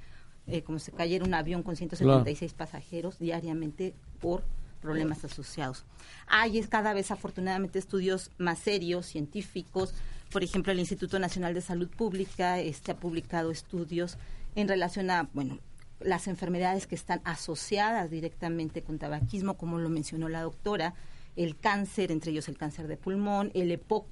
eh, 0.47 0.61
como 0.61 0.77
se 0.77 0.91
cayera 0.91 1.25
un 1.25 1.33
avión 1.33 1.63
con 1.63 1.75
176 1.75 2.53
pasajeros 2.53 3.17
diariamente 3.17 3.95
por 4.25 4.41
problemas 4.81 5.23
asociados. 5.23 5.85
Hay 6.25 6.59
cada 6.63 6.93
vez 6.93 7.11
afortunadamente 7.11 7.77
estudios 7.77 8.31
más 8.39 8.57
serios, 8.57 9.05
científicos. 9.05 9.93
Por 10.31 10.43
ejemplo, 10.43 10.71
el 10.71 10.79
Instituto 10.79 11.19
Nacional 11.19 11.53
de 11.53 11.61
Salud 11.61 11.89
Pública 11.89 12.59
este, 12.59 12.91
ha 12.91 12.97
publicado 12.97 13.51
estudios 13.51 14.17
en 14.55 14.67
relación 14.67 15.11
a, 15.11 15.29
bueno, 15.33 15.59
las 15.99 16.27
enfermedades 16.27 16.87
que 16.87 16.95
están 16.95 17.21
asociadas 17.23 18.09
directamente 18.09 18.81
con 18.81 18.97
tabaquismo, 18.97 19.57
como 19.57 19.77
lo 19.77 19.89
mencionó 19.89 20.27
la 20.27 20.41
doctora, 20.41 20.95
el 21.35 21.55
cáncer, 21.55 22.11
entre 22.11 22.31
ellos 22.31 22.49
el 22.49 22.57
cáncer 22.57 22.87
de 22.87 22.97
pulmón, 22.97 23.51
el 23.53 23.69
EPOC, 23.69 24.07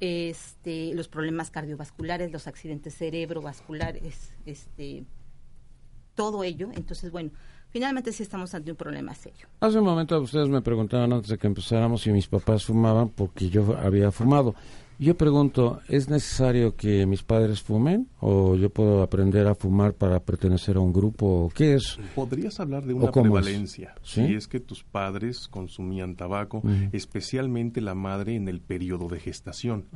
este, 0.00 0.92
los 0.94 1.08
problemas 1.08 1.50
cardiovasculares, 1.50 2.30
los 2.30 2.46
accidentes 2.46 2.94
cerebrovasculares, 2.94 4.34
este, 4.44 5.04
todo 6.14 6.44
ello. 6.44 6.68
Entonces, 6.74 7.10
bueno, 7.10 7.30
finalmente 7.70 8.12
sí 8.12 8.22
estamos 8.22 8.54
ante 8.54 8.70
un 8.70 8.76
problema 8.76 9.14
serio. 9.14 9.48
Hace 9.60 9.78
un 9.78 9.84
momento 9.84 10.20
ustedes 10.20 10.48
me 10.48 10.62
preguntaban 10.62 11.12
antes 11.12 11.30
de 11.30 11.38
que 11.38 11.46
empezáramos 11.46 12.02
si 12.02 12.12
mis 12.12 12.26
papás 12.26 12.64
fumaban 12.64 13.08
porque 13.08 13.48
yo 13.48 13.76
había 13.78 14.10
fumado. 14.10 14.54
Yo 15.00 15.16
pregunto, 15.16 15.80
¿es 15.88 16.10
necesario 16.10 16.76
que 16.76 17.06
mis 17.06 17.22
padres 17.22 17.62
fumen 17.62 18.10
o 18.20 18.54
yo 18.54 18.68
puedo 18.68 19.02
aprender 19.02 19.46
a 19.46 19.54
fumar 19.54 19.94
para 19.94 20.20
pertenecer 20.20 20.76
a 20.76 20.80
un 20.80 20.92
grupo? 20.92 21.50
¿Qué 21.54 21.76
es? 21.76 21.98
Podrías 22.14 22.60
hablar 22.60 22.84
de 22.84 22.92
una 22.92 23.10
prevalencia. 23.10 23.94
Si 24.02 24.20
es 24.20 24.46
que 24.46 24.60
tus 24.60 24.84
padres 24.84 25.48
consumían 25.48 26.16
tabaco, 26.16 26.62
especialmente 26.92 27.80
la 27.80 27.94
madre 27.94 28.34
en 28.34 28.46
el 28.46 28.60
periodo 28.60 29.08
de 29.08 29.20
gestación. 29.20 29.86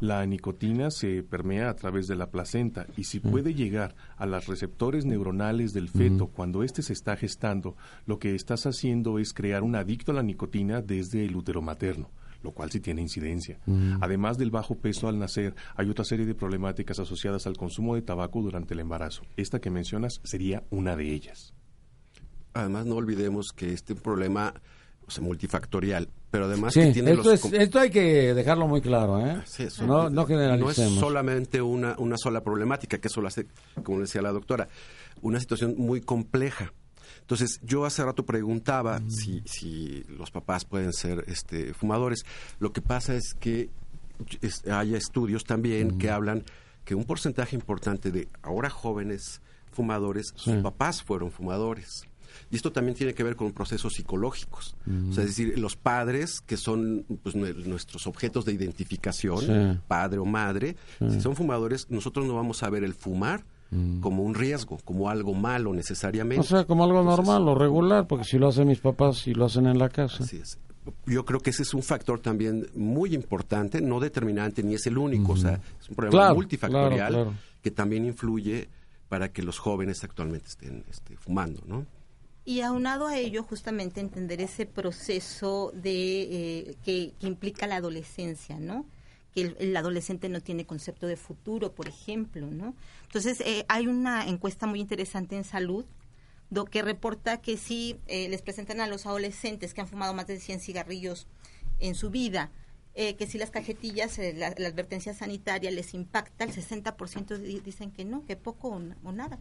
La 0.00 0.26
nicotina 0.26 0.90
se 0.90 1.22
permea 1.22 1.70
a 1.70 1.76
través 1.76 2.06
de 2.06 2.16
la 2.16 2.30
placenta 2.30 2.86
y 2.98 3.04
si 3.04 3.18
puede 3.18 3.54
llegar 3.54 3.94
a 4.18 4.26
los 4.26 4.46
receptores 4.46 5.06
neuronales 5.06 5.72
del 5.72 5.88
feto 5.88 6.26
cuando 6.26 6.64
éste 6.64 6.82
se 6.82 6.92
está 6.92 7.16
gestando, 7.16 7.76
lo 8.04 8.18
que 8.18 8.34
estás 8.34 8.66
haciendo 8.66 9.18
es 9.18 9.32
crear 9.32 9.62
un 9.62 9.74
adicto 9.74 10.12
a 10.12 10.16
la 10.16 10.22
nicotina 10.22 10.82
desde 10.82 11.24
el 11.24 11.34
útero 11.34 11.62
materno 11.62 12.10
lo 12.42 12.52
cual 12.52 12.70
sí 12.70 12.80
tiene 12.80 13.02
incidencia. 13.02 13.58
Mm. 13.66 14.02
Además 14.02 14.38
del 14.38 14.50
bajo 14.50 14.76
peso 14.76 15.08
al 15.08 15.18
nacer, 15.18 15.54
hay 15.76 15.88
otra 15.88 16.04
serie 16.04 16.26
de 16.26 16.34
problemáticas 16.34 16.98
asociadas 16.98 17.46
al 17.46 17.56
consumo 17.56 17.94
de 17.94 18.02
tabaco 18.02 18.40
durante 18.40 18.74
el 18.74 18.80
embarazo. 18.80 19.22
Esta 19.36 19.60
que 19.60 19.70
mencionas 19.70 20.20
sería 20.24 20.64
una 20.70 20.96
de 20.96 21.12
ellas. 21.12 21.54
Además, 22.52 22.86
no 22.86 22.96
olvidemos 22.96 23.52
que 23.54 23.72
este 23.72 23.94
problema 23.94 24.54
o 25.18 25.22
multifactorial, 25.22 26.08
pero 26.30 26.44
además 26.44 26.74
que 26.74 26.92
tiene 26.92 27.12
esto, 27.12 27.32
esto 27.32 27.78
hay 27.78 27.90
que 27.90 28.34
dejarlo 28.34 28.68
muy 28.68 28.80
claro, 28.80 29.18
¿eh? 29.18 29.42
no, 29.80 30.08
no, 30.08 30.26
no, 30.26 30.70
es 30.70 30.76
solamente 30.76 31.60
una, 31.60 31.96
una 31.98 32.16
sola 32.16 32.42
problemática, 32.42 32.98
que 32.98 33.08
eso 33.08 33.20
lo 33.20 33.28
hace, 33.28 33.46
como 33.82 34.00
decía 34.00 34.22
la 34.22 34.30
doctora, 34.30 34.68
una 35.22 35.40
situación 35.40 35.74
muy 35.76 36.00
compleja. 36.00 36.72
Entonces, 37.20 37.60
yo 37.62 37.84
hace 37.84 38.04
rato 38.04 38.24
preguntaba 38.24 39.00
si, 39.08 39.42
si 39.46 40.04
los 40.08 40.30
papás 40.30 40.64
pueden 40.64 40.92
ser 40.92 41.24
este, 41.26 41.74
fumadores. 41.74 42.24
Lo 42.58 42.72
que 42.72 42.82
pasa 42.82 43.14
es 43.14 43.34
que 43.34 43.70
hay 44.70 44.94
estudios 44.94 45.44
también 45.44 45.98
que 45.98 46.10
hablan 46.10 46.44
que 46.84 46.94
un 46.94 47.04
porcentaje 47.04 47.56
importante 47.56 48.10
de 48.10 48.28
ahora 48.42 48.70
jóvenes 48.70 49.40
fumadores, 49.70 50.32
sus 50.36 50.56
papás 50.56 51.02
fueron 51.02 51.30
fumadores. 51.30 52.04
Y 52.50 52.56
esto 52.56 52.72
también 52.72 52.96
tiene 52.96 53.14
que 53.14 53.22
ver 53.22 53.36
con 53.36 53.52
procesos 53.52 53.94
psicológicos. 53.94 54.76
O 55.10 55.12
sea, 55.12 55.24
es 55.24 55.30
decir, 55.30 55.58
los 55.58 55.76
padres, 55.76 56.40
que 56.40 56.56
son 56.56 57.04
pues, 57.22 57.34
nuestros 57.34 58.06
objetos 58.06 58.44
de 58.44 58.52
identificación, 58.52 59.82
padre 59.86 60.18
o 60.18 60.24
madre, 60.24 60.76
si 60.98 61.20
son 61.20 61.36
fumadores, 61.36 61.88
nosotros 61.90 62.26
no 62.26 62.34
vamos 62.34 62.62
a 62.62 62.70
ver 62.70 62.84
el 62.84 62.94
fumar 62.94 63.44
Mm. 63.70 64.00
como 64.00 64.24
un 64.24 64.34
riesgo, 64.34 64.78
como 64.84 65.08
algo 65.08 65.32
malo 65.32 65.72
necesariamente. 65.72 66.40
O 66.40 66.48
sea, 66.48 66.64
como 66.64 66.84
algo 66.84 67.04
normal 67.04 67.48
o 67.48 67.54
regular, 67.54 68.06
porque 68.06 68.24
si 68.24 68.36
lo 68.36 68.48
hacen 68.48 68.66
mis 68.66 68.80
papás 68.80 69.26
y 69.28 69.34
lo 69.34 69.44
hacen 69.44 69.66
en 69.66 69.78
la 69.78 69.88
casa. 69.88 70.24
Así 70.24 70.38
es. 70.38 70.58
Yo 71.06 71.24
creo 71.24 71.40
que 71.40 71.50
ese 71.50 71.62
es 71.62 71.72
un 71.72 71.82
factor 71.82 72.20
también 72.20 72.66
muy 72.74 73.14
importante, 73.14 73.80
no 73.80 74.00
determinante 74.00 74.62
ni 74.62 74.74
es 74.74 74.86
el 74.86 74.98
único, 74.98 75.32
o 75.32 75.36
sea, 75.36 75.60
es 75.80 75.88
un 75.88 75.94
problema 75.94 76.34
multifactorial 76.34 77.32
que 77.62 77.70
también 77.70 78.06
influye 78.06 78.68
para 79.08 79.30
que 79.30 79.42
los 79.42 79.58
jóvenes 79.58 80.02
actualmente 80.02 80.48
estén 80.48 80.84
este, 80.90 81.16
fumando, 81.16 81.62
¿no? 81.66 81.86
Y 82.44 82.62
aunado 82.62 83.06
a 83.06 83.18
ello, 83.18 83.42
justamente 83.42 84.00
entender 84.00 84.40
ese 84.40 84.66
proceso 84.66 85.70
de 85.74 86.22
eh, 86.22 86.76
que, 86.82 87.12
que 87.20 87.26
implica 87.26 87.66
la 87.66 87.76
adolescencia, 87.76 88.58
¿no? 88.58 88.86
Que 89.32 89.54
el, 89.58 89.76
adolescente 89.76 90.28
no 90.28 90.40
tiene 90.40 90.66
concepto 90.66 91.06
de 91.06 91.16
futuro, 91.16 91.72
por 91.72 91.88
ejemplo, 91.88 92.46
¿no? 92.50 92.74
Entonces, 93.04 93.40
eh, 93.40 93.64
hay 93.68 93.86
una 93.86 94.26
encuesta 94.26 94.66
muy 94.66 94.80
interesante 94.80 95.36
en 95.36 95.44
salud 95.44 95.84
do, 96.50 96.64
que 96.64 96.82
reporta 96.82 97.40
que 97.40 97.56
si 97.56 97.98
eh, 98.06 98.28
les 98.28 98.42
presentan 98.42 98.80
a 98.80 98.86
los 98.86 99.06
adolescentes 99.06 99.74
que 99.74 99.80
han 99.80 99.88
fumado 99.88 100.14
más 100.14 100.26
de 100.26 100.40
100 100.40 100.60
cigarrillos 100.60 101.26
en 101.78 101.94
su 101.94 102.10
vida, 102.10 102.50
eh, 102.94 103.14
que 103.14 103.26
si 103.26 103.38
las 103.38 103.50
cajetillas, 103.50 104.18
la, 104.18 104.48
advertencia 104.48 105.14
sanitaria 105.14 105.70
les 105.70 105.94
impacta, 105.94 106.44
el 106.44 106.52
60% 106.52 107.38
dicen 107.62 107.92
que 107.92 108.04
no, 108.04 108.26
que 108.26 108.36
poco 108.36 108.68
o 109.04 109.12
nada. 109.12 109.38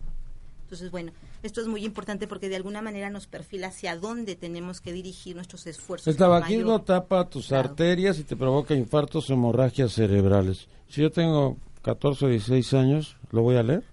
Entonces, 0.69 0.91
bueno, 0.91 1.11
esto 1.41 1.61
es 1.61 1.67
muy 1.67 1.83
importante 1.83 2.27
porque 2.27 2.47
de 2.47 2.55
alguna 2.55 2.83
manera 2.83 3.09
nos 3.09 3.25
perfila 3.25 3.69
hacia 3.69 3.97
dónde 3.97 4.35
tenemos 4.35 4.81
que 4.81 4.93
dirigir 4.93 5.35
nuestros 5.35 5.65
esfuerzos. 5.65 6.07
El 6.07 6.15
tabaquismo 6.15 6.83
tapa 6.83 7.27
tus 7.27 7.51
arterias 7.51 8.19
y 8.19 8.23
te 8.23 8.35
provoca 8.35 8.75
infartos, 8.75 9.31
hemorragias 9.31 9.93
cerebrales. 9.93 10.67
Si 10.87 11.01
yo 11.01 11.11
tengo 11.11 11.57
14 11.81 12.25
o 12.25 12.29
16 12.29 12.73
años, 12.75 13.17
¿lo 13.31 13.41
voy 13.41 13.55
a 13.55 13.63
leer? 13.63 13.83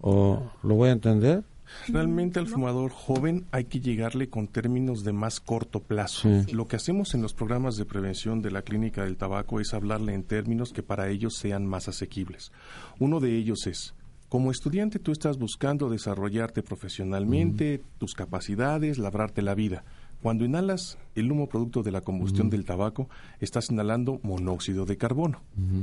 ¿O 0.00 0.50
lo 0.64 0.74
voy 0.74 0.88
a 0.88 0.92
entender? 0.92 1.44
Realmente 1.88 2.40
al 2.40 2.48
fumador 2.48 2.90
joven 2.90 3.46
hay 3.52 3.64
que 3.64 3.80
llegarle 3.80 4.28
con 4.28 4.48
términos 4.48 5.04
de 5.04 5.12
más 5.12 5.38
corto 5.38 5.80
plazo. 5.80 6.28
Lo 6.52 6.66
que 6.66 6.76
hacemos 6.76 7.14
en 7.14 7.22
los 7.22 7.32
programas 7.32 7.76
de 7.76 7.84
prevención 7.84 8.42
de 8.42 8.50
la 8.50 8.62
clínica 8.62 9.04
del 9.04 9.16
tabaco 9.16 9.60
es 9.60 9.72
hablarle 9.72 10.14
en 10.14 10.24
términos 10.24 10.72
que 10.72 10.82
para 10.82 11.08
ellos 11.08 11.36
sean 11.36 11.66
más 11.66 11.88
asequibles. 11.88 12.50
Uno 12.98 13.20
de 13.20 13.36
ellos 13.36 13.66
es, 13.66 13.94
como 14.36 14.50
estudiante 14.50 14.98
tú 14.98 15.12
estás 15.12 15.38
buscando 15.38 15.88
desarrollarte 15.88 16.62
profesionalmente, 16.62 17.80
tus 17.96 18.14
capacidades, 18.14 18.98
labrarte 18.98 19.40
la 19.40 19.54
vida. 19.54 19.82
Cuando 20.20 20.44
inhalas 20.44 20.98
el 21.14 21.32
humo 21.32 21.48
producto 21.48 21.82
de 21.82 21.90
la 21.90 22.02
combustión 22.02 22.50
del 22.50 22.66
tabaco, 22.66 23.08
estás 23.40 23.70
inhalando 23.70 24.20
monóxido 24.22 24.84
de 24.84 24.98
carbono. 24.98 25.40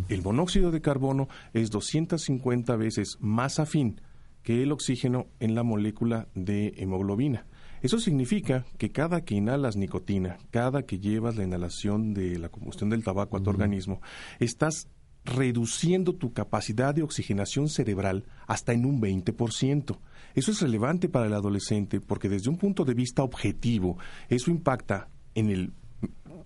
El 0.07 0.21
monóxido 0.21 0.69
de 0.69 0.81
carbono 0.81 1.29
es 1.53 1.71
250 1.71 2.75
veces 2.75 3.17
más 3.19 3.57
afín 3.57 3.99
que 4.43 4.61
el 4.61 4.71
oxígeno 4.71 5.25
en 5.39 5.55
la 5.55 5.63
molécula 5.63 6.27
de 6.35 6.75
hemoglobina. 6.77 7.47
Eso 7.81 7.97
significa 7.97 8.65
que 8.77 8.91
cada 8.91 9.25
que 9.25 9.33
inhalas 9.33 9.77
nicotina, 9.77 10.37
cada 10.51 10.83
que 10.83 10.99
llevas 10.99 11.37
la 11.37 11.43
inhalación 11.43 12.13
de 12.13 12.37
la 12.37 12.49
combustión 12.49 12.91
del 12.91 13.03
tabaco 13.03 13.35
a 13.35 13.41
tu 13.41 13.49
organismo, 13.49 13.99
estás 14.39 14.89
reduciendo 15.25 16.13
tu 16.15 16.33
capacidad 16.33 16.93
de 16.93 17.03
oxigenación 17.03 17.69
cerebral 17.69 18.25
hasta 18.47 18.73
en 18.73 18.85
un 18.85 19.01
20%. 19.01 19.97
Eso 20.35 20.51
es 20.51 20.61
relevante 20.61 21.09
para 21.09 21.27
el 21.27 21.33
adolescente 21.33 22.01
porque 22.01 22.29
desde 22.29 22.49
un 22.49 22.57
punto 22.57 22.85
de 22.85 22.93
vista 22.93 23.23
objetivo, 23.23 23.97
eso 24.29 24.51
impacta 24.51 25.07
en 25.35 25.49
el 25.49 25.73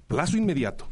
plazo 0.07 0.37
inmediato 0.37 0.87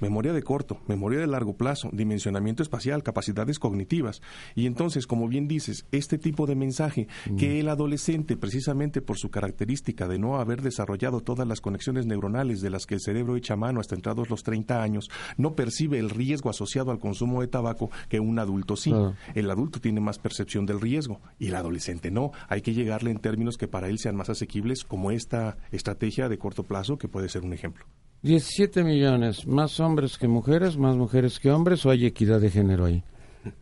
memoria 0.00 0.32
de 0.32 0.42
corto, 0.42 0.80
memoria 0.86 1.20
de 1.20 1.26
largo 1.26 1.56
plazo, 1.56 1.90
dimensionamiento 1.92 2.62
espacial, 2.62 3.02
capacidades 3.02 3.58
cognitivas. 3.58 4.22
Y 4.54 4.66
entonces, 4.66 5.06
como 5.06 5.28
bien 5.28 5.48
dices, 5.48 5.86
este 5.92 6.18
tipo 6.18 6.46
de 6.46 6.54
mensaje 6.54 7.08
que 7.38 7.48
mm. 7.48 7.60
el 7.60 7.68
adolescente, 7.68 8.36
precisamente 8.36 9.02
por 9.02 9.18
su 9.18 9.30
característica 9.30 10.08
de 10.08 10.18
no 10.18 10.40
haber 10.40 10.62
desarrollado 10.62 11.20
todas 11.20 11.46
las 11.46 11.60
conexiones 11.60 12.06
neuronales 12.06 12.60
de 12.60 12.70
las 12.70 12.86
que 12.86 12.94
el 12.94 13.00
cerebro 13.00 13.36
echa 13.36 13.56
mano 13.56 13.80
hasta 13.80 13.94
entrados 13.94 14.30
los 14.30 14.42
30 14.42 14.82
años, 14.82 15.10
no 15.36 15.54
percibe 15.54 15.98
el 15.98 16.10
riesgo 16.10 16.50
asociado 16.50 16.90
al 16.90 16.98
consumo 16.98 17.40
de 17.40 17.48
tabaco 17.48 17.90
que 18.08 18.20
un 18.20 18.38
adulto 18.38 18.76
sí. 18.76 18.92
El 19.34 19.50
adulto 19.50 19.80
tiene 19.80 20.00
más 20.00 20.18
percepción 20.18 20.66
del 20.66 20.80
riesgo 20.80 21.20
y 21.38 21.48
el 21.48 21.54
adolescente 21.54 22.10
no. 22.10 22.32
Hay 22.48 22.62
que 22.62 22.74
llegarle 22.74 23.10
en 23.10 23.18
términos 23.18 23.56
que 23.56 23.68
para 23.68 23.88
él 23.88 23.98
sean 23.98 24.16
más 24.16 24.30
asequibles, 24.30 24.84
como 24.84 25.10
esta 25.10 25.56
estrategia 25.70 26.28
de 26.28 26.38
corto 26.38 26.64
plazo 26.64 26.98
que 26.98 27.08
puede 27.08 27.28
ser 27.28 27.42
un 27.42 27.52
ejemplo. 27.52 27.84
17 28.22 28.84
millones, 28.84 29.46
más 29.46 29.80
hombres 29.80 30.18
que 30.18 30.28
mujeres, 30.28 30.76
más 30.76 30.96
mujeres 30.96 31.40
que 31.40 31.50
hombres, 31.50 31.86
o 31.86 31.90
hay 31.90 32.04
equidad 32.06 32.40
de 32.40 32.50
género 32.50 32.84
ahí? 32.84 33.02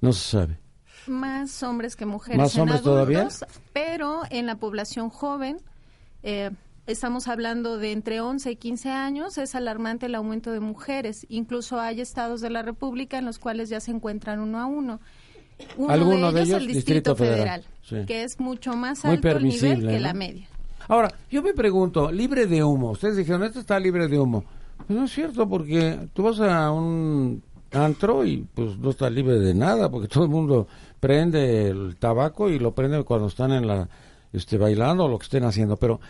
No 0.00 0.12
se 0.12 0.30
sabe. 0.30 0.58
Más 1.06 1.62
hombres 1.62 1.94
que 1.96 2.06
mujeres. 2.06 2.38
¿Más 2.38 2.58
hombres 2.58 2.82
todavía? 2.82 3.28
Pero 3.72 4.22
en 4.30 4.46
la 4.46 4.56
población 4.56 5.10
joven, 5.10 5.58
eh, 6.22 6.50
estamos 6.86 7.28
hablando 7.28 7.78
de 7.78 7.92
entre 7.92 8.20
11 8.20 8.50
y 8.50 8.56
15 8.56 8.90
años, 8.90 9.38
es 9.38 9.54
alarmante 9.54 10.06
el 10.06 10.14
aumento 10.16 10.50
de 10.52 10.60
mujeres. 10.60 11.24
Incluso 11.28 11.80
hay 11.80 12.00
estados 12.00 12.40
de 12.40 12.50
la 12.50 12.62
República 12.62 13.18
en 13.18 13.26
los 13.26 13.38
cuales 13.38 13.68
ya 13.68 13.80
se 13.80 13.92
encuentran 13.92 14.40
uno 14.40 14.58
a 14.58 14.66
uno. 14.66 15.00
Uno 15.76 16.32
de, 16.32 16.42
ellos, 16.42 16.60
el 16.60 16.68
Distrito, 16.68 17.16
Federal, 17.16 17.64
que 18.06 18.22
es 18.22 18.38
mucho 18.38 18.74
más 18.74 19.04
alto 19.04 19.28
el 19.28 19.42
nivel 19.42 19.86
que 19.86 19.98
la 19.98 20.14
media. 20.14 20.48
Ahora, 20.88 21.12
yo 21.30 21.42
me 21.42 21.52
pregunto, 21.52 22.10
libre 22.10 22.46
de 22.46 22.64
humo, 22.64 22.92
ustedes 22.92 23.16
dijeron, 23.16 23.44
esto 23.44 23.60
está 23.60 23.78
libre 23.78 24.08
de 24.08 24.18
humo. 24.18 24.44
Pues 24.86 24.98
no 24.98 25.04
es 25.04 25.12
cierto, 25.12 25.48
porque 25.48 26.08
tú 26.14 26.22
vas 26.22 26.40
a 26.40 26.70
un 26.70 27.42
antro 27.72 28.24
y 28.24 28.46
pues 28.54 28.78
no 28.78 28.90
está 28.90 29.10
libre 29.10 29.38
de 29.38 29.54
nada, 29.54 29.90
porque 29.90 30.08
todo 30.12 30.24
el 30.24 30.30
mundo 30.30 30.66
prende 30.98 31.68
el 31.68 31.96
tabaco 31.96 32.48
y 32.48 32.58
lo 32.58 32.74
prende 32.74 33.02
cuando 33.04 33.28
están 33.28 33.52
en 33.52 33.66
la 33.66 33.88
este 34.32 34.58
bailando 34.58 35.04
o 35.04 35.08
lo 35.08 35.18
que 35.18 35.24
estén 35.24 35.44
haciendo, 35.44 35.76
pero 35.76 36.00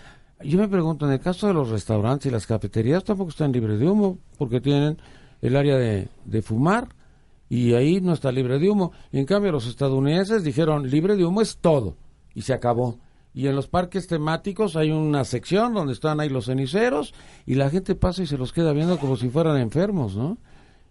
yo 0.42 0.58
me 0.58 0.68
pregunto, 0.68 1.06
en 1.06 1.12
el 1.12 1.20
caso 1.20 1.48
de 1.48 1.54
los 1.54 1.70
restaurantes 1.70 2.26
y 2.26 2.30
las 2.30 2.46
cafeterías 2.46 3.02
tampoco 3.02 3.30
están 3.30 3.52
libres 3.52 3.80
de 3.80 3.88
humo, 3.88 4.18
porque 4.38 4.60
tienen 4.60 4.98
el 5.42 5.56
área 5.56 5.76
de, 5.76 6.08
de 6.24 6.42
fumar 6.42 6.88
y 7.48 7.74
ahí 7.74 8.00
no 8.00 8.12
está 8.12 8.30
libre 8.30 8.58
de 8.58 8.70
humo. 8.70 8.92
Y 9.10 9.18
en 9.18 9.24
cambio 9.24 9.50
los 9.50 9.66
estadounidenses 9.66 10.44
dijeron 10.44 10.88
libre 10.88 11.16
de 11.16 11.24
humo 11.24 11.40
es 11.40 11.56
todo 11.56 11.96
y 12.34 12.42
se 12.42 12.52
acabó. 12.52 12.98
Y 13.34 13.46
en 13.46 13.54
los 13.54 13.68
parques 13.68 14.06
temáticos 14.06 14.76
hay 14.76 14.90
una 14.90 15.24
sección 15.24 15.74
donde 15.74 15.92
están 15.92 16.20
ahí 16.20 16.28
los 16.28 16.46
ceniceros 16.46 17.14
y 17.46 17.54
la 17.54 17.70
gente 17.70 17.94
pasa 17.94 18.22
y 18.22 18.26
se 18.26 18.38
los 18.38 18.52
queda 18.52 18.72
viendo 18.72 18.98
como 18.98 19.16
si 19.16 19.28
fueran 19.28 19.58
enfermos, 19.58 20.16
¿no? 20.16 20.38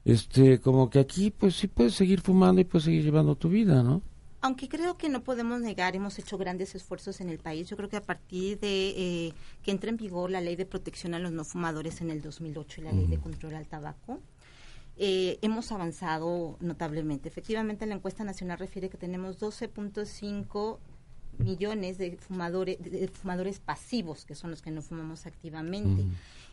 Este, 0.06 0.60
como 0.62 0.90
que 0.90 1.00
aquí 1.00 1.32
pues 1.32 1.56
sí 1.56 1.68
puedes 1.68 1.94
seguir 1.94 2.22
fumando 2.22 2.62
y 2.62 2.64
puedes 2.64 2.86
seguir 2.86 3.04
llevando 3.04 3.36
tu 3.36 3.50
vida, 3.50 3.84
¿no? 3.84 4.02
Aunque 4.40 4.70
creo 4.70 4.98
que 4.98 5.10
no 5.10 5.24
podemos 5.24 5.60
negar, 5.60 5.96
hemos 5.96 6.18
hecho 6.20 6.38
grandes 6.38 6.76
esfuerzos 6.76 7.20
en 7.22 7.30
el 7.30 7.40
país. 7.40 7.68
Yo 7.68 7.76
creo 7.76 7.90
que 7.90 7.98
a 7.98 8.02
partir 8.02 8.60
de 8.60 8.90
eh, 8.90 9.34
que 9.64 9.72
entra 9.72 9.90
en 9.90 9.98
vigor 9.98 10.30
la 10.30 10.40
ley 10.40 10.56
de 10.56 10.66
protección 10.66 11.16
a 11.16 11.20
los 11.20 11.32
no 11.32 11.44
fumadores 11.44 12.00
en 12.02 12.12
el 12.12 12.22
2008 12.22 12.82
y 12.82 12.84
la 12.84 12.92
ley 12.92 13.08
de 13.08 13.18
control 13.18 13.56
al 13.56 13.68
tabaco, 13.68 14.22
eh, 14.96 15.40
hemos 15.42 15.72
avanzado 15.72 16.56
notablemente. 16.60 17.28
Efectivamente, 17.30 17.86
la 17.86 17.96
encuesta 17.96 18.24
nacional 18.24 18.60
refiere 18.60 18.90
que 18.90 18.98
tenemos 18.98 19.40
12.5 19.40 20.78
millones 21.40 21.98
de 21.98 22.18
fumadores, 22.18 22.78
de 22.80 23.08
fumadores 23.08 23.60
pasivos, 23.60 24.26
que 24.26 24.36
son 24.36 24.52
los 24.52 24.62
que 24.62 24.72
no 24.72 24.82
fumamos 24.82 25.26
activamente. 25.26 26.06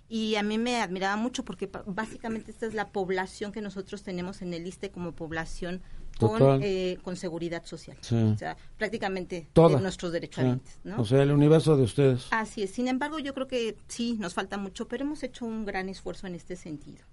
Y 0.09 0.35
a 0.37 0.43
mí 0.43 0.59
me 0.59 0.81
admiraba 0.81 1.17
mucho 1.17 1.45
porque 1.45 1.71
básicamente 1.87 2.51
esta 2.51 2.67
es 2.67 2.75
la 2.75 2.89
población 2.89 3.53
que 3.53 3.61
nosotros 3.61 4.03
tenemos 4.03 4.43
en 4.43 4.53
el 4.53 4.67
ISTE 4.67 4.91
como 4.91 5.13
población 5.13 5.81
con, 6.19 6.61
eh, 6.63 6.99
con 7.03 7.17
seguridad 7.17 7.65
social. 7.65 7.97
O 8.03 8.37
sea, 8.37 8.57
prácticamente 8.77 9.49
de 9.55 9.81
nuestros 9.81 10.13
derechos 10.13 10.45
¿no? 10.85 11.01
O 11.01 11.05
sea, 11.05 11.23
el 11.23 11.33
universo 11.33 11.77
de 11.77 11.85
ustedes. 11.85 12.27
Así 12.31 12.63
es. 12.63 12.71
Sin 12.71 12.89
embargo, 12.89 13.19
yo 13.19 13.35
creo 13.35 13.49
que 13.49 13.77
sí, 13.89 14.17
nos 14.21 14.35
falta 14.35 14.59
mucho, 14.59 14.87
pero 14.89 15.05
hemos 15.05 15.23
hecho 15.23 15.47
un 15.47 15.65
gran 15.65 15.89
esfuerzo 15.89 16.27
en 16.27 16.35
este 16.35 16.57
sentido 16.57 17.05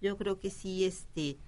yo 0.00 0.16
creo 0.16 0.38
que 0.38 0.50
sí 0.50 0.84
este 0.84 1.38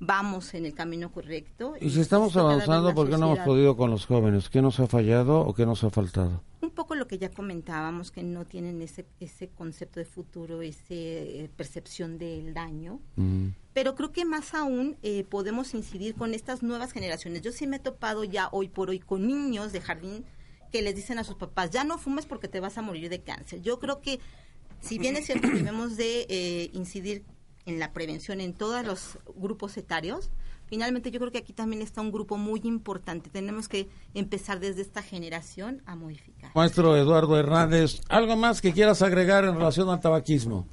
vamos 0.00 0.54
en 0.54 0.66
el 0.66 0.74
camino 0.74 1.10
correcto. 1.10 1.74
Y 1.80 1.90
si 1.90 2.00
estamos 2.00 2.36
avanzando, 2.36 2.94
¿por 2.94 3.08
qué 3.08 3.18
no 3.18 3.32
hemos 3.32 3.44
podido 3.44 3.76
con 3.76 3.90
los 3.90 4.06
jóvenes? 4.06 4.48
¿Qué 4.48 4.62
nos 4.62 4.78
ha 4.80 4.86
fallado 4.86 5.40
o 5.40 5.54
qué 5.54 5.66
nos 5.66 5.82
ha 5.84 5.90
faltado? 5.90 6.42
Un 6.60 6.70
poco 6.70 6.94
lo 6.94 7.06
que 7.06 7.18
ya 7.18 7.30
comentábamos, 7.30 8.10
que 8.10 8.22
no 8.22 8.44
tienen 8.44 8.82
ese, 8.82 9.06
ese 9.20 9.48
concepto 9.48 10.00
de 10.00 10.06
futuro, 10.06 10.62
esa 10.62 10.84
eh, 10.90 11.50
percepción 11.56 12.18
del 12.18 12.54
daño. 12.54 13.00
Mm. 13.16 13.48
Pero 13.72 13.94
creo 13.94 14.12
que 14.12 14.24
más 14.24 14.54
aún 14.54 14.96
eh, 15.02 15.24
podemos 15.28 15.74
incidir 15.74 16.14
con 16.14 16.34
estas 16.34 16.62
nuevas 16.62 16.92
generaciones. 16.92 17.42
Yo 17.42 17.52
sí 17.52 17.66
me 17.66 17.76
he 17.76 17.80
topado 17.80 18.24
ya 18.24 18.48
hoy 18.52 18.68
por 18.68 18.90
hoy 18.90 18.98
con 18.98 19.26
niños 19.26 19.72
de 19.72 19.80
jardín 19.80 20.24
que 20.72 20.82
les 20.82 20.94
dicen 20.94 21.18
a 21.18 21.24
sus 21.24 21.36
papás, 21.36 21.70
ya 21.70 21.84
no 21.84 21.98
fumes 21.98 22.26
porque 22.26 22.48
te 22.48 22.60
vas 22.60 22.76
a 22.76 22.82
morir 22.82 23.08
de 23.08 23.20
cáncer. 23.20 23.62
Yo 23.62 23.78
creo 23.78 24.00
que, 24.00 24.20
si 24.80 24.98
bien 24.98 25.16
es 25.16 25.26
cierto 25.26 25.48
que 25.48 25.56
debemos 25.56 25.96
de 25.96 26.26
eh, 26.28 26.70
incidir 26.74 27.24
en 27.68 27.78
la 27.78 27.92
prevención 27.92 28.40
en 28.40 28.54
todos 28.54 28.84
los 28.84 29.18
grupos 29.36 29.76
etarios, 29.76 30.30
finalmente 30.66 31.10
yo 31.10 31.20
creo 31.20 31.30
que 31.30 31.38
aquí 31.38 31.52
también 31.52 31.82
está 31.82 32.00
un 32.00 32.10
grupo 32.10 32.38
muy 32.38 32.60
importante. 32.64 33.28
Tenemos 33.30 33.68
que 33.68 33.88
empezar 34.14 34.58
desde 34.58 34.80
esta 34.80 35.02
generación 35.02 35.82
a 35.84 35.94
modificar. 35.94 36.50
Maestro 36.54 36.96
Eduardo 36.96 37.38
Hernández, 37.38 38.00
¿algo 38.08 38.36
más 38.36 38.62
que 38.62 38.72
quieras 38.72 39.02
agregar 39.02 39.44
en 39.44 39.54
relación 39.54 39.90
al 39.90 40.00
tabaquismo? 40.00 40.66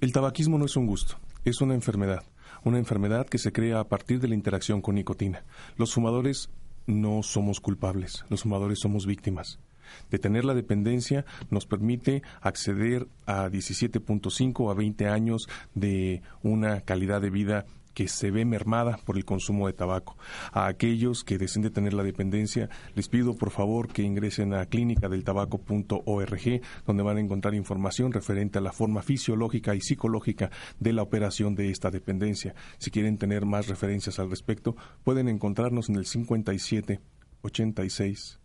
El 0.00 0.12
tabaquismo 0.12 0.58
no 0.58 0.64
es 0.64 0.76
un 0.76 0.86
gusto, 0.86 1.18
es 1.44 1.60
una 1.60 1.74
enfermedad. 1.74 2.24
Una 2.64 2.78
enfermedad 2.78 3.26
que 3.26 3.36
se 3.36 3.52
crea 3.52 3.80
a 3.80 3.88
partir 3.88 4.20
de 4.20 4.28
la 4.28 4.34
interacción 4.34 4.80
con 4.80 4.94
nicotina. 4.94 5.44
Los 5.76 5.92
fumadores 5.92 6.48
no 6.86 7.22
somos 7.22 7.60
culpables, 7.60 8.24
los 8.30 8.42
fumadores 8.42 8.80
somos 8.80 9.04
víctimas. 9.04 9.58
Detener 10.10 10.44
la 10.44 10.54
dependencia 10.54 11.24
nos 11.50 11.66
permite 11.66 12.22
acceder 12.40 13.06
a 13.26 13.48
17.5 13.48 14.70
a 14.70 14.74
20 14.74 15.08
años 15.08 15.48
de 15.74 16.22
una 16.42 16.80
calidad 16.80 17.20
de 17.20 17.30
vida 17.30 17.66
que 17.94 18.08
se 18.08 18.30
ve 18.30 18.44
mermada 18.44 18.98
por 19.04 19.16
el 19.16 19.24
consumo 19.24 19.66
de 19.66 19.72
tabaco. 19.72 20.18
A 20.52 20.66
aquellos 20.66 21.24
que 21.24 21.38
deseen 21.38 21.62
detener 21.62 21.94
la 21.94 22.02
dependencia, 22.02 22.68
les 22.94 23.08
pido 23.08 23.36
por 23.36 23.50
favor 23.50 23.88
que 23.88 24.02
ingresen 24.02 24.52
a 24.52 24.66
clínicadeltabaco.org, 24.66 26.60
donde 26.86 27.02
van 27.02 27.16
a 27.16 27.20
encontrar 27.20 27.54
información 27.54 28.12
referente 28.12 28.58
a 28.58 28.62
la 28.62 28.72
forma 28.72 29.02
fisiológica 29.02 29.74
y 29.74 29.80
psicológica 29.80 30.50
de 30.80 30.92
la 30.92 31.02
operación 31.02 31.54
de 31.54 31.70
esta 31.70 31.90
dependencia. 31.90 32.54
Si 32.78 32.90
quieren 32.90 33.16
tener 33.16 33.46
más 33.46 33.68
referencias 33.68 34.18
al 34.18 34.28
respecto, 34.28 34.76
pueden 35.04 35.28
encontrarnos 35.28 35.88
en 35.88 35.96
el 35.96 36.06
57 36.06 37.00
86 37.42 38.40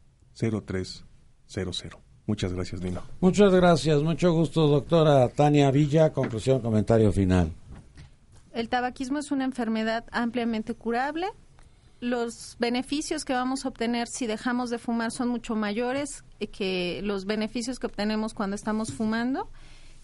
03 0.66 1.09
00. 1.50 2.02
Muchas 2.28 2.54
gracias, 2.54 2.80
Dino. 2.80 3.02
Muchas 3.22 3.52
gracias, 3.52 4.04
mucho 4.04 4.32
gusto, 4.34 4.68
doctora 4.68 5.28
Tania 5.30 5.72
Villa. 5.72 6.14
Conclusión, 6.14 6.62
comentario 6.62 7.12
final. 7.12 7.52
El 8.54 8.70
tabaquismo 8.70 9.18
es 9.18 9.32
una 9.32 9.46
enfermedad 9.46 10.06
ampliamente 10.12 10.76
curable. 10.76 11.28
Los 12.02 12.56
beneficios 12.60 13.26
que 13.26 13.34
vamos 13.34 13.66
a 13.66 13.70
obtener 13.70 14.08
si 14.08 14.28
dejamos 14.28 14.70
de 14.70 14.78
fumar 14.78 15.12
son 15.12 15.28
mucho 15.30 15.56
mayores 15.56 16.24
que 16.52 17.02
los 17.04 17.26
beneficios 17.26 17.80
que 17.80 17.88
obtenemos 17.88 18.34
cuando 18.34 18.56
estamos 18.56 18.94
fumando. 18.94 19.50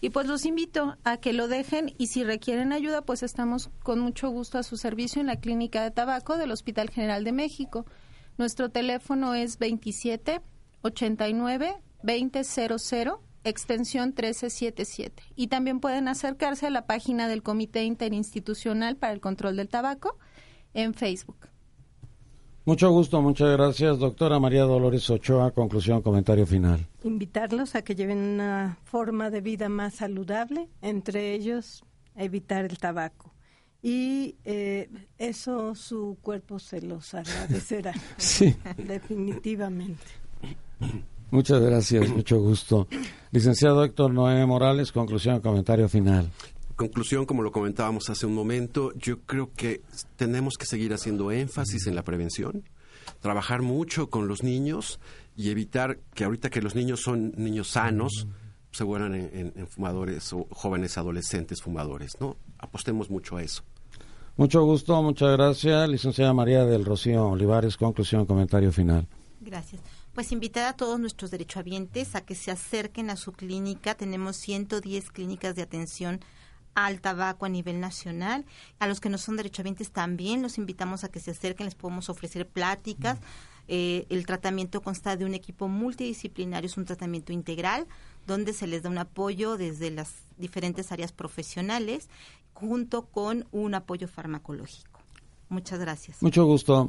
Y 0.00 0.10
pues 0.10 0.26
los 0.26 0.44
invito 0.44 0.96
a 1.04 1.16
que 1.16 1.32
lo 1.32 1.48
dejen 1.48 1.94
y 1.96 2.08
si 2.08 2.22
requieren 2.22 2.72
ayuda, 2.72 3.02
pues 3.02 3.22
estamos 3.22 3.70
con 3.82 4.00
mucho 4.00 4.28
gusto 4.30 4.58
a 4.58 4.62
su 4.62 4.76
servicio 4.76 5.20
en 5.20 5.28
la 5.28 5.40
Clínica 5.40 5.82
de 5.82 5.90
Tabaco 5.90 6.36
del 6.36 6.50
Hospital 6.50 6.90
General 6.90 7.24
de 7.24 7.32
México. 7.32 7.86
Nuestro 8.36 8.68
teléfono 8.68 9.34
es 9.34 9.58
27 9.58 10.42
89 10.86 11.76
2000 12.02 13.26
extensión 13.48 14.08
1377. 14.08 15.22
Y 15.36 15.46
también 15.48 15.80
pueden 15.80 16.08
acercarse 16.08 16.66
a 16.66 16.70
la 16.70 16.86
página 16.86 17.28
del 17.28 17.42
Comité 17.42 17.84
Interinstitucional 17.84 18.96
para 18.96 19.12
el 19.12 19.20
Control 19.20 19.56
del 19.56 19.68
Tabaco 19.68 20.18
en 20.74 20.94
Facebook. 20.94 21.48
Mucho 22.64 22.90
gusto, 22.90 23.22
muchas 23.22 23.56
gracias, 23.56 24.00
doctora 24.00 24.40
María 24.40 24.64
Dolores 24.64 25.08
Ochoa. 25.08 25.52
Conclusión, 25.52 26.02
comentario 26.02 26.46
final. 26.46 26.88
Invitarlos 27.04 27.76
a 27.76 27.82
que 27.82 27.94
lleven 27.94 28.18
una 28.18 28.78
forma 28.82 29.30
de 29.30 29.40
vida 29.40 29.68
más 29.68 29.94
saludable, 29.94 30.68
entre 30.82 31.32
ellos 31.32 31.84
evitar 32.16 32.64
el 32.64 32.78
tabaco. 32.78 33.32
Y 33.82 34.34
eh, 34.44 34.90
eso 35.16 35.76
su 35.76 36.18
cuerpo 36.20 36.58
se 36.58 36.82
los 36.82 37.14
agradecerá. 37.14 37.92
sí. 38.16 38.56
Definitivamente. 38.76 40.25
Muchas 41.30 41.60
gracias, 41.60 42.08
mucho 42.10 42.38
gusto. 42.38 42.86
Licenciado 43.32 43.84
Héctor 43.84 44.12
Noé 44.12 44.46
Morales, 44.46 44.92
conclusión, 44.92 45.40
comentario 45.40 45.88
final. 45.88 46.30
Conclusión, 46.76 47.26
como 47.26 47.42
lo 47.42 47.52
comentábamos 47.52 48.08
hace 48.10 48.26
un 48.26 48.34
momento, 48.34 48.92
yo 48.94 49.20
creo 49.20 49.50
que 49.54 49.82
tenemos 50.16 50.54
que 50.58 50.66
seguir 50.66 50.92
haciendo 50.92 51.32
énfasis 51.32 51.86
en 51.86 51.94
la 51.94 52.04
prevención, 52.04 52.64
trabajar 53.20 53.62
mucho 53.62 54.08
con 54.10 54.28
los 54.28 54.42
niños 54.42 55.00
y 55.36 55.50
evitar 55.50 55.98
que 56.14 56.24
ahorita 56.24 56.50
que 56.50 56.62
los 56.62 56.74
niños 56.74 57.00
son 57.00 57.32
niños 57.36 57.68
sanos, 57.68 58.26
se 58.70 58.84
vuelvan 58.84 59.14
en, 59.14 59.52
en, 59.56 59.66
fumadores 59.66 60.32
o 60.34 60.46
jóvenes 60.50 60.98
adolescentes 60.98 61.62
fumadores, 61.62 62.18
¿no? 62.20 62.36
Apostemos 62.58 63.10
mucho 63.10 63.38
a 63.38 63.42
eso. 63.42 63.62
Mucho 64.36 64.62
gusto, 64.64 65.02
muchas 65.02 65.32
gracias. 65.32 65.88
Licenciada 65.88 66.34
María 66.34 66.66
del 66.66 66.84
Rocío 66.84 67.26
Olivares, 67.28 67.78
conclusión, 67.78 68.26
comentario 68.26 68.70
final. 68.70 69.08
Gracias 69.40 69.80
pues 70.16 70.32
invitar 70.32 70.64
a 70.64 70.72
todos 70.72 70.98
nuestros 70.98 71.30
derechohabientes 71.30 72.14
a 72.14 72.22
que 72.22 72.34
se 72.34 72.50
acerquen 72.50 73.10
a 73.10 73.16
su 73.16 73.32
clínica. 73.32 73.94
Tenemos 73.94 74.36
110 74.36 75.10
clínicas 75.10 75.54
de 75.54 75.60
atención 75.60 76.20
al 76.74 77.02
tabaco 77.02 77.44
a 77.44 77.50
nivel 77.50 77.80
nacional. 77.80 78.46
A 78.78 78.88
los 78.88 78.98
que 78.98 79.10
no 79.10 79.18
son 79.18 79.36
derechohabientes 79.36 79.90
también 79.90 80.40
los 80.40 80.56
invitamos 80.56 81.04
a 81.04 81.10
que 81.10 81.20
se 81.20 81.32
acerquen, 81.32 81.66
les 81.66 81.74
podemos 81.74 82.08
ofrecer 82.08 82.48
pláticas. 82.48 83.18
Eh, 83.68 84.06
el 84.08 84.24
tratamiento 84.24 84.80
consta 84.80 85.18
de 85.18 85.26
un 85.26 85.34
equipo 85.34 85.68
multidisciplinario, 85.68 86.66
es 86.66 86.78
un 86.78 86.86
tratamiento 86.86 87.34
integral 87.34 87.86
donde 88.26 88.54
se 88.54 88.66
les 88.66 88.84
da 88.84 88.88
un 88.88 88.96
apoyo 88.96 89.58
desde 89.58 89.90
las 89.90 90.14
diferentes 90.38 90.92
áreas 90.92 91.12
profesionales 91.12 92.08
junto 92.54 93.04
con 93.04 93.46
un 93.52 93.74
apoyo 93.74 94.08
farmacológico. 94.08 94.98
Muchas 95.50 95.78
gracias. 95.78 96.22
Mucho 96.22 96.46
gusto. 96.46 96.88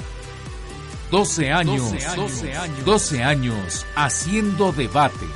12 1.11 1.49
años, 1.49 2.15
12 2.15 2.53
años, 2.53 2.85
12 2.85 3.21
años 3.21 3.85
haciendo 3.95 4.71
debate. 4.71 5.27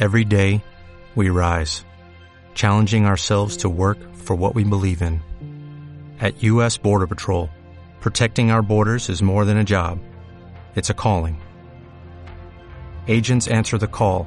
Every 0.00 0.24
day, 0.24 0.64
we 1.14 1.30
rise, 1.30 1.84
challenging 2.54 3.06
ourselves 3.06 3.58
to 3.58 3.68
work 3.68 3.98
for 4.16 4.34
what 4.34 4.56
we 4.56 4.64
believe 4.64 5.02
in. 5.02 5.22
At 6.20 6.42
U.S. 6.42 6.76
Border 6.76 7.06
Patrol, 7.06 7.48
protecting 8.00 8.50
our 8.50 8.62
borders 8.62 9.08
is 9.08 9.22
more 9.22 9.44
than 9.44 9.58
a 9.58 9.64
job, 9.64 10.00
it's 10.74 10.90
a 10.90 10.94
calling. 10.94 11.40
Agents 13.06 13.46
answer 13.46 13.78
the 13.78 13.86
call, 13.86 14.26